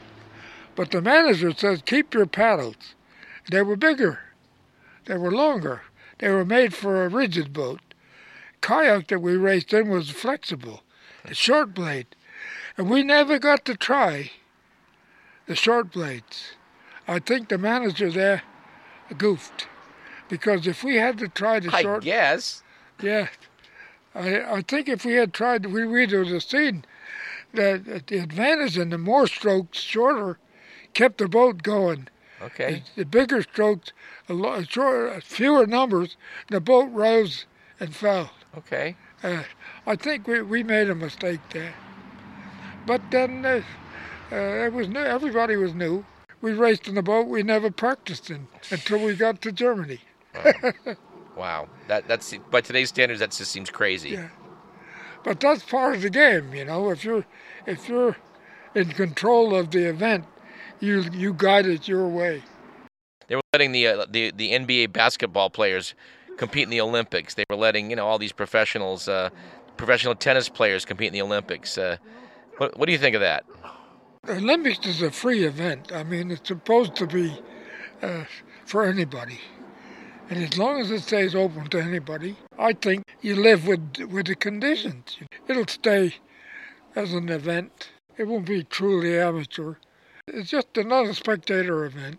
But 0.75 0.91
the 0.91 1.03
manager 1.03 1.53
says 1.55 1.83
keep 1.85 2.15
your 2.15 2.25
paddles. 2.25 2.95
They 3.51 3.61
were 3.61 3.77
bigger. 3.77 4.21
They 5.05 5.19
were 5.19 5.31
longer. 5.31 5.83
They 6.19 6.31
were 6.31 6.45
made 6.45 6.75
for 6.75 7.05
a 7.05 7.09
rigid 7.09 7.53
boat. 7.53 7.81
Kayak 8.61 9.09
that 9.09 9.21
we 9.21 9.37
raced 9.37 9.73
in 9.73 9.89
was 9.89 10.11
flexible, 10.11 10.83
a 11.25 11.35
short 11.35 11.75
blade. 11.75 12.07
And 12.77 12.91
we 12.91 13.03
never 13.03 13.39
got 13.39 13.65
to 13.67 13.77
try 13.77 14.33
the 15.47 15.55
short 15.55 15.93
blades. 15.93 16.53
I 17.07 17.19
think 17.21 17.49
the 17.49 17.59
manager 17.59 18.11
there 18.11 18.43
goofed. 19.17 19.67
Because 20.29 20.67
if 20.67 20.85
we 20.85 20.97
had 20.97 21.19
to 21.19 21.29
try 21.29 21.61
the 21.61 21.75
I 21.75 21.83
short 21.83 22.05
guess. 22.05 22.63
yeah. 23.01 23.29
I, 24.15 24.57
I 24.57 24.63
think 24.63 24.89
if 24.89 25.05
we 25.05 25.15
had 25.15 25.33
tried, 25.33 25.67
we 25.67 25.87
would 25.87 26.11
have 26.11 26.43
seen 26.43 26.85
that 27.55 28.09
the 28.09 28.19
advantage 28.19 28.77
in 28.77 28.91
the 28.91 28.99
more 28.99 29.27
strokes, 29.27 29.79
shorter, 29.79 30.39
kept 30.93 31.19
the 31.19 31.29
boat 31.29 31.63
going. 31.63 32.09
Okay. 32.43 32.83
The, 32.95 33.03
the 33.03 33.05
bigger 33.05 33.43
strokes, 33.43 33.93
a 34.29 34.33
lo- 34.33 34.63
short, 34.63 35.23
fewer 35.23 35.67
numbers, 35.67 36.17
the 36.49 36.61
boat 36.61 36.91
rose 36.93 37.47
and 37.81 37.95
fell. 37.95 38.31
Okay. 38.57 38.97
Uh, 39.23 39.43
I 39.87 39.97
think 39.97 40.27
we, 40.27 40.43
we 40.43 40.63
made 40.63 40.89
a 40.89 40.95
mistake 40.95 41.41
there. 41.53 41.75
But 42.87 43.03
then 43.11 43.45
uh, 43.45 43.63
uh, 44.33 44.37
it 44.37 44.73
was 44.73 44.89
new. 44.89 45.01
Everybody 45.01 45.57
was 45.57 45.75
new. 45.75 46.05
We 46.41 46.53
raced 46.53 46.87
in 46.87 46.95
the 46.95 47.03
boat 47.03 47.27
we 47.27 47.43
never 47.43 47.71
practiced 47.71 48.31
in 48.31 48.47
until 48.71 49.05
we 49.05 49.15
got 49.17 49.43
to 49.43 49.53
Germany. 49.53 50.01
Wow. 51.37 51.69
That 51.89 52.07
that's 52.07 52.33
by 52.51 52.61
today's 52.61 52.89
standards, 52.91 53.21
that 53.21 53.33
just 53.33 53.51
seems 53.51 53.71
crazy. 53.71 54.11
Yeah. 54.11 54.29
But 55.25 55.41
that's 55.41 55.65
part 55.65 55.97
of 55.97 56.03
the 56.03 56.11
game, 56.11 56.55
you 56.55 56.65
know. 56.65 56.91
If 56.91 57.05
you're 57.05 57.27
if 57.67 57.89
you're 57.89 58.17
in 58.75 58.91
control 58.91 59.55
of 59.55 59.73
the 59.73 59.89
event, 59.89 60.25
you 60.81 61.05
you 61.13 61.35
guide 61.35 61.67
it 61.67 61.89
your 61.89 62.09
way. 62.09 62.43
They 63.29 63.37
were 63.37 63.43
letting 63.53 63.73
the 63.73 63.87
uh, 63.87 64.07
the 64.09 64.31
the 64.31 64.53
NBA 64.53 64.93
basketball 64.93 65.51
players 65.51 65.95
compete 66.37 66.65
in 66.65 66.71
the 66.71 66.81
Olympics. 66.81 67.35
They 67.35 67.45
were 67.51 67.57
letting 67.57 67.91
you 67.91 67.97
know 67.97 68.07
all 68.07 68.19
these 68.19 68.33
professionals, 68.33 69.09
uh, 69.09 69.31
professional 69.77 70.15
tennis 70.15 70.49
players 70.49 70.85
compete 70.85 71.09
in 71.09 71.13
the 71.13 71.23
Olympics. 71.23 71.77
Uh, 71.77 71.99
what 72.57 72.77
what 72.79 72.87
do 72.87 72.93
you 72.93 72.99
think 72.99 73.15
of 73.15 73.21
that? 73.21 73.45
The 74.25 74.37
Olympics 74.37 74.87
is 74.87 75.03
a 75.03 75.11
free 75.11 75.45
event. 75.45 75.93
I 75.93 76.03
mean, 76.03 76.31
it's 76.31 76.49
supposed 76.49 76.95
to 76.97 77.07
be 77.07 77.39
uh, 78.03 78.25
for 78.65 78.85
anybody, 78.85 79.41
and 80.31 80.43
as 80.43 80.57
long 80.59 80.81
as 80.81 80.91
it 80.91 81.03
stays 81.03 81.35
open 81.35 81.67
to 81.69 81.81
anybody, 81.81 82.37
I 82.59 82.73
think 82.73 83.05
you 83.21 83.37
live 83.37 83.67
with 83.67 83.99
with 84.11 84.27
the 84.27 84.37
conditions. 84.37 85.19
It'll 85.47 85.67
stay 85.67 86.15
as 86.95 87.13
an 87.13 87.29
event. 87.29 87.91
It 88.17 88.25
won't 88.25 88.47
be 88.47 88.65
truly 88.65 89.19
amateur. 89.19 89.77
It's 90.35 90.51
just 90.51 90.77
another 90.77 91.15
spectator 91.15 91.85
event, 91.85 92.19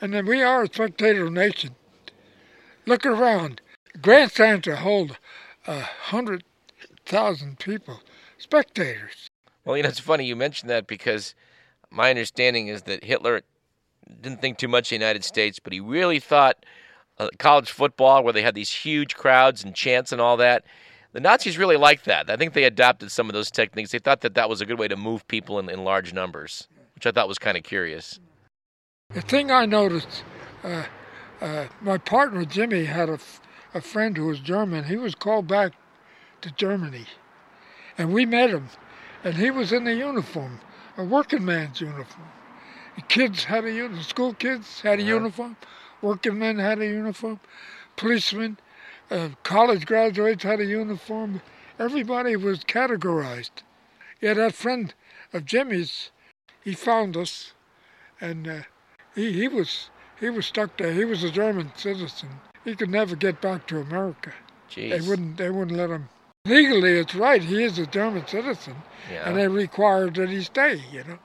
and 0.00 0.14
then 0.14 0.26
we 0.26 0.42
are 0.42 0.62
a 0.62 0.66
spectator 0.66 1.30
nation. 1.30 1.74
Look 2.86 3.04
around. 3.04 3.60
Grandstand 4.00 4.64
to 4.64 4.76
hold 4.76 5.18
a 5.66 5.80
hundred 5.80 6.44
thousand 7.04 7.58
people, 7.58 8.00
spectators. 8.38 9.28
Well, 9.64 9.76
you 9.76 9.82
know, 9.82 9.88
it's 9.88 10.00
funny 10.00 10.24
you 10.24 10.36
mentioned 10.36 10.70
that 10.70 10.86
because 10.86 11.34
my 11.90 12.10
understanding 12.10 12.68
is 12.68 12.82
that 12.82 13.04
Hitler 13.04 13.42
didn't 14.20 14.40
think 14.40 14.58
too 14.58 14.68
much 14.68 14.86
of 14.86 14.90
the 14.90 14.96
United 14.96 15.24
States, 15.24 15.58
but 15.58 15.72
he 15.72 15.80
really 15.80 16.20
thought 16.20 16.64
uh, 17.18 17.28
college 17.38 17.70
football, 17.70 18.22
where 18.22 18.32
they 18.32 18.42
had 18.42 18.54
these 18.54 18.70
huge 18.70 19.16
crowds 19.16 19.64
and 19.64 19.74
chants 19.74 20.12
and 20.12 20.20
all 20.20 20.36
that. 20.36 20.64
The 21.12 21.20
Nazis 21.20 21.58
really 21.58 21.76
liked 21.76 22.04
that. 22.04 22.30
I 22.30 22.36
think 22.36 22.52
they 22.52 22.64
adopted 22.64 23.10
some 23.10 23.28
of 23.28 23.34
those 23.34 23.50
techniques. 23.50 23.90
They 23.90 23.98
thought 23.98 24.20
that 24.20 24.34
that 24.34 24.48
was 24.48 24.60
a 24.60 24.66
good 24.66 24.78
way 24.78 24.88
to 24.88 24.96
move 24.96 25.26
people 25.26 25.58
in, 25.58 25.68
in 25.68 25.84
large 25.84 26.12
numbers, 26.12 26.68
which 26.98 27.06
I 27.06 27.12
thought 27.12 27.28
was 27.28 27.38
kind 27.38 27.56
of 27.56 27.62
curious. 27.62 28.18
The 29.14 29.20
thing 29.20 29.52
I 29.52 29.66
noticed, 29.66 30.24
uh, 30.64 30.82
uh, 31.40 31.66
my 31.80 31.96
partner 31.96 32.44
Jimmy 32.44 32.86
had 32.86 33.08
a, 33.08 33.20
a 33.72 33.80
friend 33.80 34.16
who 34.16 34.26
was 34.26 34.40
German. 34.40 34.82
He 34.82 34.96
was 34.96 35.14
called 35.14 35.46
back 35.46 35.74
to 36.40 36.50
Germany, 36.50 37.06
and 37.96 38.12
we 38.12 38.26
met 38.26 38.50
him, 38.50 38.68
and 39.22 39.36
he 39.36 39.48
was 39.48 39.72
in 39.72 39.86
a 39.86 39.92
uniform, 39.92 40.58
a 40.96 41.04
working 41.04 41.44
man's 41.44 41.80
uniform. 41.80 42.30
The 42.96 43.02
kids 43.02 43.44
had 43.44 43.64
a 43.64 43.70
uniform, 43.72 44.02
school 44.02 44.34
kids 44.34 44.80
had 44.80 44.98
a 44.98 45.02
uh-huh. 45.02 45.12
uniform, 45.12 45.56
working 46.02 46.36
men 46.36 46.58
had 46.58 46.80
a 46.80 46.86
uniform, 46.86 47.38
policemen, 47.94 48.58
uh, 49.08 49.28
college 49.44 49.86
graduates 49.86 50.42
had 50.42 50.58
a 50.58 50.66
uniform. 50.66 51.42
Everybody 51.78 52.34
was 52.34 52.64
categorized. 52.64 53.62
Yeah, 54.20 54.34
that 54.34 54.56
friend 54.56 54.92
of 55.32 55.44
Jimmy's, 55.44 56.10
he 56.68 56.74
found 56.74 57.16
us, 57.16 57.54
and 58.20 58.46
uh, 58.46 58.60
he, 59.14 59.32
he 59.32 59.48
was 59.48 59.88
he 60.20 60.28
was 60.28 60.44
stuck 60.44 60.76
there. 60.76 60.92
He 60.92 61.06
was 61.06 61.24
a 61.24 61.30
German 61.30 61.72
citizen. 61.76 62.28
He 62.62 62.74
could 62.74 62.90
never 62.90 63.16
get 63.16 63.40
back 63.40 63.66
to 63.68 63.78
America. 63.80 64.34
Jeez. 64.70 64.90
They 64.90 65.08
wouldn't 65.08 65.38
they 65.38 65.50
wouldn't 65.50 65.78
let 65.78 65.88
him. 65.88 66.10
Legally, 66.44 66.98
it's 66.98 67.14
right. 67.14 67.42
He 67.42 67.62
is 67.62 67.78
a 67.78 67.86
German 67.86 68.26
citizen, 68.26 68.76
yeah. 69.10 69.26
and 69.26 69.38
they 69.38 69.48
required 69.48 70.16
that 70.16 70.28
he 70.28 70.42
stay. 70.42 70.82
You 70.92 71.04
know, 71.04 71.18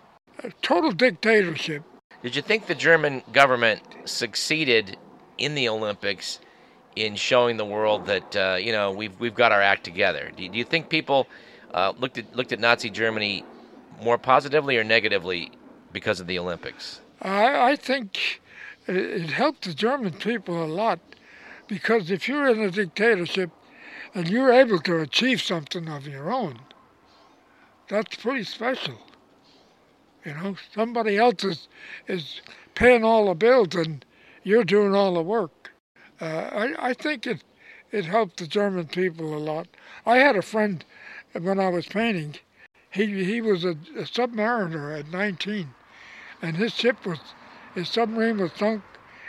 a 0.44 0.52
total 0.62 0.92
dictatorship. 0.92 1.84
Did 2.22 2.38
you 2.38 2.42
think 2.42 2.68
the 2.68 2.76
German 2.76 3.22
government 3.34 3.82
succeeded 4.06 4.96
in 5.38 5.56
the 5.56 5.68
Olympics 5.68 6.40
in 6.96 7.18
showing 7.18 7.58
the 7.58 7.66
world 7.66 8.06
that 8.06 8.36
uh, 8.36 8.56
you 8.56 8.72
know 8.72 8.92
we've 8.92 9.20
we've 9.20 9.36
got 9.36 9.52
our 9.52 9.62
act 9.62 9.84
together? 9.84 10.32
Do, 10.38 10.48
do 10.48 10.58
you 10.58 10.64
think 10.64 10.88
people 10.88 11.28
uh, 11.74 11.92
looked 11.98 12.18
at 12.18 12.34
looked 12.34 12.54
at 12.54 12.62
Nazi 12.62 12.90
Germany 12.90 13.44
more 14.02 14.18
positively 14.18 14.78
or 14.78 14.84
negatively 14.84 15.52
because 15.92 16.20
of 16.20 16.28
the 16.28 16.40
Olympics? 16.40 17.02
I, 17.22 17.72
I 17.72 17.76
think 17.76 18.42
it 18.88 19.30
helped 19.30 19.64
the 19.64 19.74
German 19.74 20.14
people 20.14 20.64
a 20.64 20.66
lot 20.66 21.00
because 21.68 22.12
if 22.12 22.28
you're 22.28 22.48
in 22.50 22.60
a 22.60 22.72
dictatorship 22.72 23.50
and 24.14 24.28
you're 24.28 24.52
able 24.52 24.80
to 24.80 25.00
achieve 25.00 25.42
something 25.42 25.88
of 25.88 26.08
your 26.08 26.32
own, 26.32 26.60
that's 27.88 28.16
pretty 28.16 28.44
special. 28.44 28.98
You 30.26 30.34
know, 30.34 30.56
somebody 30.74 31.18
else 31.18 31.44
is, 31.44 31.68
is 32.08 32.42
paying 32.76 33.04
all 33.04 33.28
the 33.28 33.36
bills 33.36 33.76
and 33.76 34.06
you're 34.44 34.64
doing 34.64 34.96
all 34.96 35.14
the 35.14 35.22
work. 35.22 35.72
Uh, 36.22 36.26
I, 36.26 36.90
I 36.90 36.94
think 36.94 37.28
it, 37.28 37.44
it 37.92 38.06
helped 38.06 38.38
the 38.38 38.48
German 38.48 38.88
people 38.88 39.36
a 39.36 39.40
lot. 39.40 39.68
I 40.06 40.18
had 40.18 40.36
a 40.36 40.42
friend 40.42 40.84
when 41.34 41.60
I 41.60 41.70
was 41.70 41.86
painting. 41.86 42.36
He, 42.94 43.24
he 43.24 43.42
was 43.42 43.66
a, 43.66 43.72
a 43.72 44.06
submariner 44.06 44.98
at 44.98 45.12
19, 45.12 45.74
and 46.42 46.56
his 46.56 46.74
ship 46.74 47.06
was, 47.06 47.20
his 47.74 47.90
submarine 47.90 48.38
was 48.38 48.52
sunk, 48.54 48.84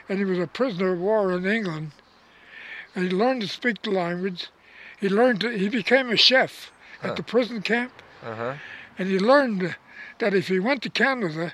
and 0.08 0.18
he 0.18 0.24
was 0.24 0.38
a 0.38 0.46
prisoner 0.46 0.92
of 0.92 1.00
war 1.00 1.32
in 1.32 1.46
England. 1.46 1.92
And 2.94 3.04
he 3.04 3.10
learned 3.10 3.40
to 3.40 3.48
speak 3.48 3.82
the 3.82 3.90
language. 3.90 4.48
He 5.00 5.08
learned 5.08 5.40
to, 5.40 5.50
he 5.50 5.70
became 5.70 6.10
a 6.10 6.16
chef 6.16 6.70
huh. 7.00 7.08
at 7.08 7.16
the 7.16 7.22
prison 7.22 7.62
camp. 7.62 7.92
Uh-huh. 8.22 8.54
And 8.98 9.08
he 9.08 9.18
learned 9.18 9.74
that 10.18 10.34
if 10.34 10.48
he 10.48 10.60
went 10.60 10.82
to 10.82 10.90
Canada 10.90 11.52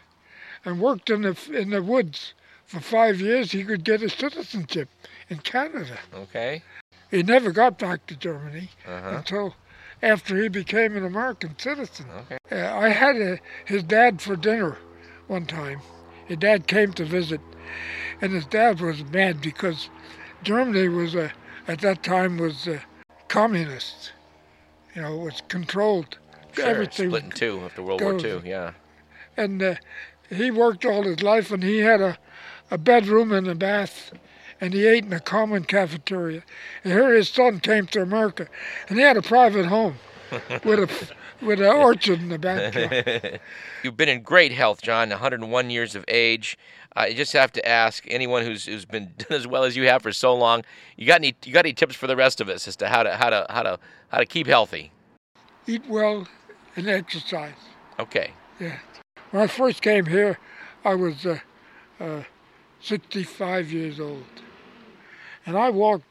and 0.65 0.81
worked 0.81 1.11
in 1.11 1.23
the 1.23 1.37
in 1.53 1.71
the 1.71 1.83
woods 1.83 2.35
for 2.67 2.81
five 2.81 3.21
years, 3.21 3.53
he 3.53 3.65
could 3.65 3.85
get 3.85 4.03
a 4.03 4.11
citizenship 4.11 4.89
in 5.29 5.39
Canada. 5.39 5.99
Okay. 6.13 6.63
He 7.11 7.23
never 7.23 7.51
got 7.51 7.79
back 7.79 8.07
to 8.07 8.17
Germany 8.17 8.69
uh-huh. 8.87 9.17
until 9.17 9.55
after 10.03 10.41
he 10.41 10.49
became 10.49 10.97
an 10.97 11.05
American 11.05 11.59
citizen. 11.59 12.07
Okay. 12.11 12.39
Uh, 12.51 12.77
I 12.77 12.89
had 12.89 13.17
a, 13.17 13.39
his 13.65 13.83
dad 13.83 14.21
for 14.21 14.37
dinner 14.37 14.79
one 15.27 15.47
time. 15.47 15.81
His 16.27 16.39
dad 16.39 16.67
came 16.67 16.93
to 16.95 17.05
visit, 17.05 17.41
and 18.21 18.33
his 18.33 18.47
dad 18.47 18.81
was 18.81 19.05
mad 19.05 19.41
because 19.41 19.89
Germany 20.43 20.89
was 20.89 21.15
a, 21.15 21.33
at 21.69 21.81
that 21.81 22.03
time 22.03 22.39
was 22.39 22.67
a 22.67 22.83
communist. 23.29 24.13
You 24.95 25.03
know, 25.03 25.15
it 25.15 25.25
was 25.25 25.43
controlled 25.49 26.19
Sure, 26.53 26.67
everything 26.67 27.11
split 27.11 27.25
in 27.25 27.31
two 27.31 27.61
after 27.65 27.83
World 27.83 28.01
goes. 28.01 28.25
War 28.25 28.39
II. 28.39 28.49
Yeah. 28.49 28.73
And 29.37 29.63
uh, 29.63 29.75
he 30.29 30.51
worked 30.51 30.85
all 30.85 31.03
his 31.03 31.23
life, 31.23 31.51
and 31.51 31.63
he 31.63 31.79
had 31.79 32.01
a, 32.01 32.19
a 32.71 32.79
bedroom 32.79 33.33
and 33.33 33.47
a 33.47 33.55
bath, 33.55 34.13
and 34.61 34.75
he 34.75 34.87
ate 34.87 35.05
in 35.05 35.13
a 35.13 35.21
common 35.21 35.65
cafeteria. 35.65 36.43
And 36.85 36.93
here 36.93 37.15
his 37.15 37.29
son 37.29 37.61
came 37.61 37.87
to 37.89 38.03
America, 38.03 38.49
and 38.89 38.99
he 38.99 39.05
had 39.05 39.17
a 39.17 39.23
private 39.23 39.67
home 39.67 39.97
with 40.65 40.81
a 40.81 41.15
with 41.43 41.61
an 41.61 41.67
orchard 41.67 42.21
in 42.21 42.29
the 42.29 42.39
backyard. 42.39 43.41
You've 43.83 43.97
been 43.97 44.09
in 44.09 44.23
great 44.23 44.53
health, 44.53 44.83
John. 44.83 45.09
101 45.09 45.71
years 45.71 45.95
of 45.95 46.05
age. 46.07 46.59
You 47.09 47.15
just 47.15 47.33
have 47.33 47.51
to 47.53 47.67
ask 47.67 48.05
anyone 48.09 48.45
who's 48.45 48.67
who's 48.67 48.85
been 48.85 49.15
as 49.31 49.47
well 49.47 49.65
as 49.65 49.77
you 49.77 49.87
have 49.89 50.03
for 50.03 50.13
so 50.13 50.35
long. 50.35 50.65
You 50.97 51.07
got 51.07 51.21
any 51.21 51.35
you 51.45 51.53
got 51.53 51.65
any 51.65 51.73
tips 51.73 51.97
for 51.97 52.07
the 52.07 52.17
rest 52.17 52.41
of 52.41 52.49
us 52.49 52.69
as 52.69 52.77
to 52.77 52.89
how 52.89 53.03
to 53.03 53.17
how 53.17 53.31
to 53.31 53.47
how 53.49 53.63
to 53.63 53.79
how 54.09 54.19
to 54.19 54.27
keep 54.27 54.47
healthy? 54.47 54.93
Eat 55.67 55.87
well, 55.89 56.27
and 56.77 56.89
exercise. 56.89 57.55
Okay. 57.99 58.33
Yeah. 58.59 58.79
When 59.31 59.43
I 59.43 59.47
first 59.47 59.83
came 59.83 60.07
here, 60.07 60.39
I 60.85 60.95
was 60.95 61.25
uh, 61.25 61.39
uh, 62.01 62.25
65 62.81 63.71
years 63.71 64.01
old. 64.01 64.25
And 65.51 65.59
I 65.59 65.69
walked 65.69 66.05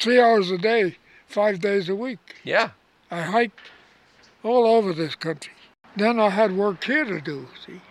three 0.00 0.20
hours 0.20 0.50
a 0.50 0.58
day, 0.58 0.96
five 1.28 1.60
days 1.60 1.88
a 1.88 1.94
week. 1.94 2.34
Yeah. 2.42 2.70
I 3.08 3.20
hiked 3.20 3.60
all 4.42 4.66
over 4.66 4.92
this 4.92 5.14
country. 5.14 5.52
Then 5.94 6.18
I 6.18 6.30
had 6.30 6.56
work 6.56 6.82
here 6.82 7.04
to 7.04 7.20
do, 7.20 7.46
see. 7.64 7.82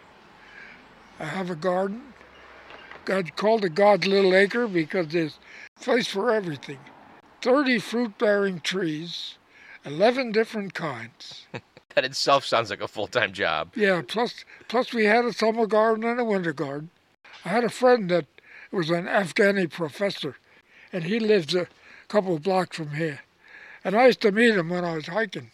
I 1.17 1.23
have 1.23 1.49
a 1.49 1.55
garden. 1.55 2.13
God 3.05 3.33
called 3.37 3.63
it 3.63 3.75
God's 3.75 4.07
Little 4.07 4.35
Acre 4.35 4.67
because 4.67 5.07
there's 5.07 5.39
place 5.79 6.07
for 6.07 6.33
everything. 6.33 6.79
30 7.43 7.79
fruit-bearing 7.79 8.59
trees, 8.59 9.37
11 9.85 10.33
different 10.33 10.73
kinds. 10.73 11.47
that 11.95 12.03
itself 12.03 12.43
sounds 12.43 12.69
like 12.69 12.81
a 12.81 12.89
full 12.89 13.07
time 13.07 13.31
job. 13.31 13.71
Yeah, 13.73 14.01
plus 14.05 14.43
plus 14.67 14.93
we 14.93 15.05
had 15.05 15.23
a 15.23 15.31
summer 15.31 15.65
garden 15.65 16.03
and 16.03 16.19
a 16.19 16.25
winter 16.25 16.51
garden. 16.51 16.89
I 17.45 17.49
had 17.49 17.63
a 17.63 17.69
friend 17.69 18.11
that 18.11 18.25
was 18.69 18.89
an 18.89 19.05
Afghani 19.05 19.71
professor, 19.71 20.35
and 20.91 21.03
he 21.03 21.19
lives 21.19 21.55
a 21.55 21.67
couple 22.07 22.35
of 22.35 22.43
blocks 22.43 22.77
from 22.77 22.91
here. 22.91 23.19
And 23.83 23.95
I 23.95 24.07
used 24.07 24.21
to 24.21 24.31
meet 24.31 24.55
him 24.55 24.69
when 24.69 24.83
I 24.83 24.95
was 24.95 25.07
hiking. 25.07 25.51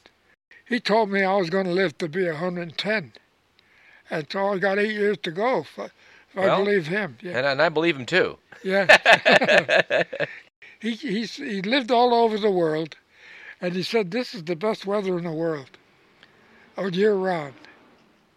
He 0.65 0.79
told 0.79 1.09
me 1.09 1.23
I 1.23 1.35
was 1.35 1.49
going 1.49 1.65
to 1.65 1.71
live 1.71 1.97
to 1.99 2.09
be 2.09 2.25
110. 2.25 3.13
And 4.09 4.27
so 4.31 4.53
I 4.53 4.57
got 4.57 4.79
eight 4.79 4.93
years 4.93 5.17
to 5.23 5.31
go, 5.31 5.59
if 5.59 5.79
I, 5.79 5.85
if 5.85 5.91
well, 6.35 6.51
I 6.51 6.63
believe 6.63 6.87
him. 6.87 7.17
Yeah. 7.21 7.37
And, 7.37 7.45
and 7.45 7.61
I 7.61 7.69
believe 7.69 7.95
him 7.95 8.05
too. 8.05 8.37
Yeah. 8.63 10.03
he, 10.79 10.91
he, 10.91 11.25
he 11.25 11.61
lived 11.61 11.91
all 11.91 12.13
over 12.13 12.37
the 12.37 12.51
world, 12.51 12.95
and 13.61 13.75
he 13.75 13.83
said, 13.83 14.11
This 14.11 14.33
is 14.33 14.43
the 14.43 14.55
best 14.55 14.85
weather 14.85 15.17
in 15.17 15.23
the 15.23 15.31
world 15.31 15.69
all 16.77 16.93
year 16.93 17.13
round. 17.13 17.53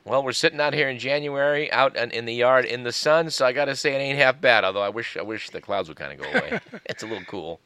Well, 0.04 0.22
we're 0.22 0.32
sitting 0.32 0.60
out 0.60 0.72
here 0.72 0.88
in 0.88 0.98
January, 0.98 1.70
out 1.70 1.96
in 1.96 2.24
the 2.24 2.34
yard 2.34 2.64
in 2.64 2.82
the 2.82 2.92
sun, 2.92 3.30
so 3.30 3.44
I 3.44 3.52
got 3.52 3.66
to 3.66 3.76
say 3.76 3.94
it 3.94 3.98
ain't 3.98 4.18
half 4.18 4.40
bad. 4.40 4.64
Although 4.64 4.82
I 4.82 4.88
wish 4.88 5.16
I 5.16 5.22
wish 5.22 5.50
the 5.50 5.60
clouds 5.60 5.88
would 5.88 5.98
kind 5.98 6.12
of 6.12 6.18
go 6.18 6.38
away. 6.38 6.60
it's 6.86 7.02
a 7.02 7.06
little 7.06 7.24
cool. 7.24 7.60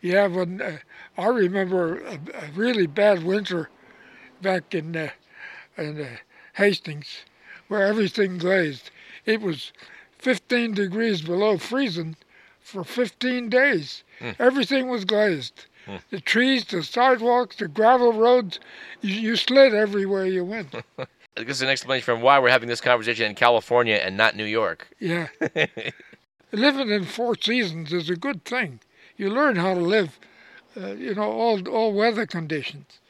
Yeah, 0.00 0.28
but 0.28 0.48
uh, 0.60 0.78
I 1.16 1.26
remember 1.26 1.98
a, 2.00 2.14
a, 2.34 2.50
really 2.54 2.86
bad 2.86 3.24
winter 3.24 3.70
back 4.40 4.74
in 4.74 4.96
uh, 4.96 5.10
in 5.76 6.00
uh, 6.00 6.16
Hastings, 6.54 7.24
where 7.68 7.86
everything 7.86 8.38
glazed. 8.38 8.90
It 9.24 9.40
was 9.40 9.72
15 10.18 10.74
degrees 10.74 11.22
below 11.22 11.58
freezing 11.58 12.16
for 12.60 12.84
15 12.84 13.48
days. 13.48 14.04
Mm. 14.20 14.36
Everything 14.38 14.88
was 14.88 15.04
glazed. 15.04 15.66
Hmm. 15.86 15.96
The 16.10 16.20
trees, 16.20 16.64
the 16.64 16.82
sidewalks, 16.84 17.56
the 17.56 17.66
gravel 17.66 18.12
roads, 18.12 18.60
you, 19.00 19.14
you 19.14 19.36
slid 19.36 19.74
everywhere 19.74 20.26
you 20.26 20.44
went. 20.44 20.74
this 21.36 21.56
is 21.56 21.62
an 21.62 21.68
explanation 21.68 22.04
from 22.04 22.20
why 22.20 22.38
we're 22.38 22.50
having 22.50 22.68
this 22.68 22.80
conversation 22.80 23.26
in 23.26 23.34
California 23.34 23.96
and 23.96 24.16
not 24.16 24.36
New 24.36 24.44
York. 24.44 24.88
Yeah. 24.98 25.28
Living 26.52 26.90
in 26.90 27.04
four 27.04 27.34
seasons 27.40 27.92
is 27.92 28.10
a 28.10 28.16
good 28.16 28.44
thing. 28.44 28.80
You 29.16 29.30
learn 29.30 29.56
how 29.56 29.74
to 29.74 29.80
live, 29.80 30.18
uh, 30.76 30.92
you 30.92 31.14
know, 31.14 31.30
all, 31.30 31.68
all 31.68 31.92
weather 31.92 32.26
conditions. 32.26 33.00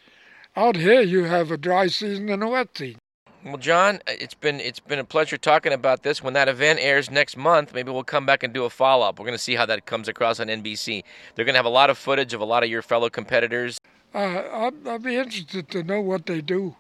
Out 0.55 0.77
here, 0.77 1.01
you 1.01 1.25
have 1.25 1.51
a 1.51 1.57
dry 1.57 1.89
season 1.89 2.29
and 2.29 2.43
a 2.43 2.49
wet 2.49 2.69
season. 2.77 2.99
Well, 3.45 3.57
John, 3.57 3.99
it's 4.07 4.35
been 4.35 4.61
it's 4.61 4.79
been 4.79 5.01
a 5.01 5.05
pleasure 5.05 5.37
talking 5.37 5.73
about 5.73 6.05
this. 6.05 6.23
When 6.23 6.35
that 6.35 6.49
event 6.49 6.79
airs 6.81 7.11
next 7.11 7.37
month, 7.37 7.75
maybe 7.75 7.91
we'll 7.91 8.05
come 8.05 8.25
back 8.25 8.45
and 8.45 8.55
do 8.55 8.65
a 8.65 8.71
follow 8.71 9.05
up. 9.05 9.19
We're 9.19 9.27
going 9.27 9.37
to 9.37 9.43
see 9.43 9.57
how 9.57 9.67
that 9.67 9.85
comes 9.85 10.07
across 10.07 10.39
on 10.39 10.47
NBC. 10.47 11.03
They're 11.35 11.45
going 11.45 11.55
to 11.55 11.59
have 11.59 11.67
a 11.67 11.71
lot 11.71 11.91
of 11.91 11.99
footage 11.99 12.35
of 12.35 12.41
a 12.41 12.45
lot 12.45 12.63
of 12.63 12.71
your 12.71 12.83
fellow 12.83 13.11
competitors. 13.11 13.79
Uh, 14.15 14.19
I'll, 14.19 14.73
I'll 14.87 14.99
be 15.01 15.17
interested 15.17 15.69
to 15.71 15.83
know 15.83 16.01
what 16.01 16.27
they 16.27 16.41
do 16.41 16.77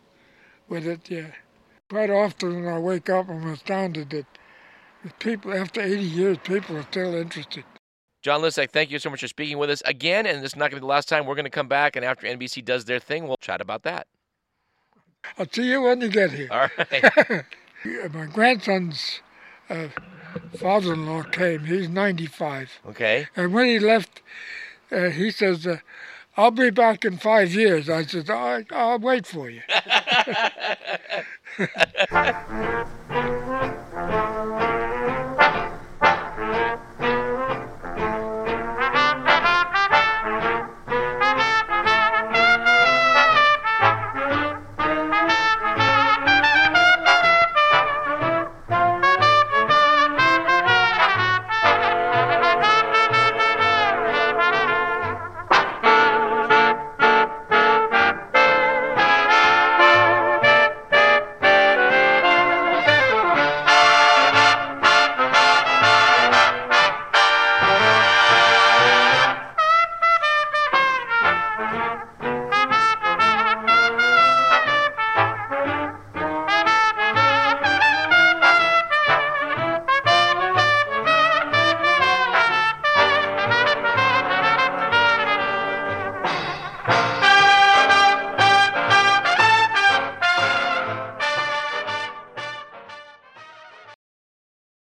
with 0.72 0.86
it. 0.86 1.10
Yeah, 1.10 1.26
quite 1.90 2.10
often 2.10 2.64
when 2.64 2.74
I 2.74 2.78
wake 2.78 3.10
up, 3.10 3.28
I'm 3.28 3.46
astounded 3.48 4.10
that 4.10 4.26
people 5.18 5.52
after 5.52 5.82
80 5.82 6.02
years, 6.02 6.38
people 6.42 6.76
are 6.78 6.82
still 6.90 7.14
interested. 7.14 7.64
John 8.22 8.40
Lysak, 8.40 8.70
thank 8.70 8.90
you 8.90 8.98
so 8.98 9.10
much 9.10 9.20
for 9.20 9.28
speaking 9.28 9.58
with 9.58 9.68
us 9.68 9.82
again. 9.84 10.26
And 10.26 10.42
this 10.42 10.52
is 10.52 10.56
not 10.56 10.70
going 10.70 10.76
to 10.76 10.76
be 10.76 10.80
the 10.80 10.86
last 10.86 11.08
time. 11.08 11.26
We're 11.26 11.34
going 11.34 11.44
to 11.44 11.50
come 11.50 11.68
back, 11.68 11.96
and 11.96 12.04
after 12.04 12.26
NBC 12.26 12.64
does 12.64 12.84
their 12.86 13.00
thing, 13.00 13.26
we'll 13.26 13.36
chat 13.40 13.60
about 13.60 13.82
that. 13.82 14.06
I'll 15.38 15.46
see 15.50 15.68
you 15.68 15.82
when 15.82 16.00
you 16.00 16.08
get 16.08 16.32
here. 16.32 16.48
All 16.50 16.68
right. 16.78 17.44
My 18.14 18.26
grandson's 18.26 19.20
uh, 19.68 19.88
father-in-law 20.56 21.24
came. 21.24 21.64
He's 21.64 21.88
95. 21.88 22.80
Okay. 22.90 23.26
And 23.36 23.52
when 23.52 23.66
he 23.66 23.78
left, 23.78 24.22
uh, 24.90 25.10
he 25.10 25.30
says, 25.30 25.66
uh, 25.66 25.78
I'll 26.36 26.50
be 26.50 26.70
back 26.70 27.04
in 27.04 27.18
five 27.18 27.52
years. 27.52 27.90
I 27.90 28.04
said, 28.04 28.30
I'll, 28.30 28.64
I'll 28.70 28.98
wait 28.98 29.26
for 29.26 29.50
you. 29.50 29.60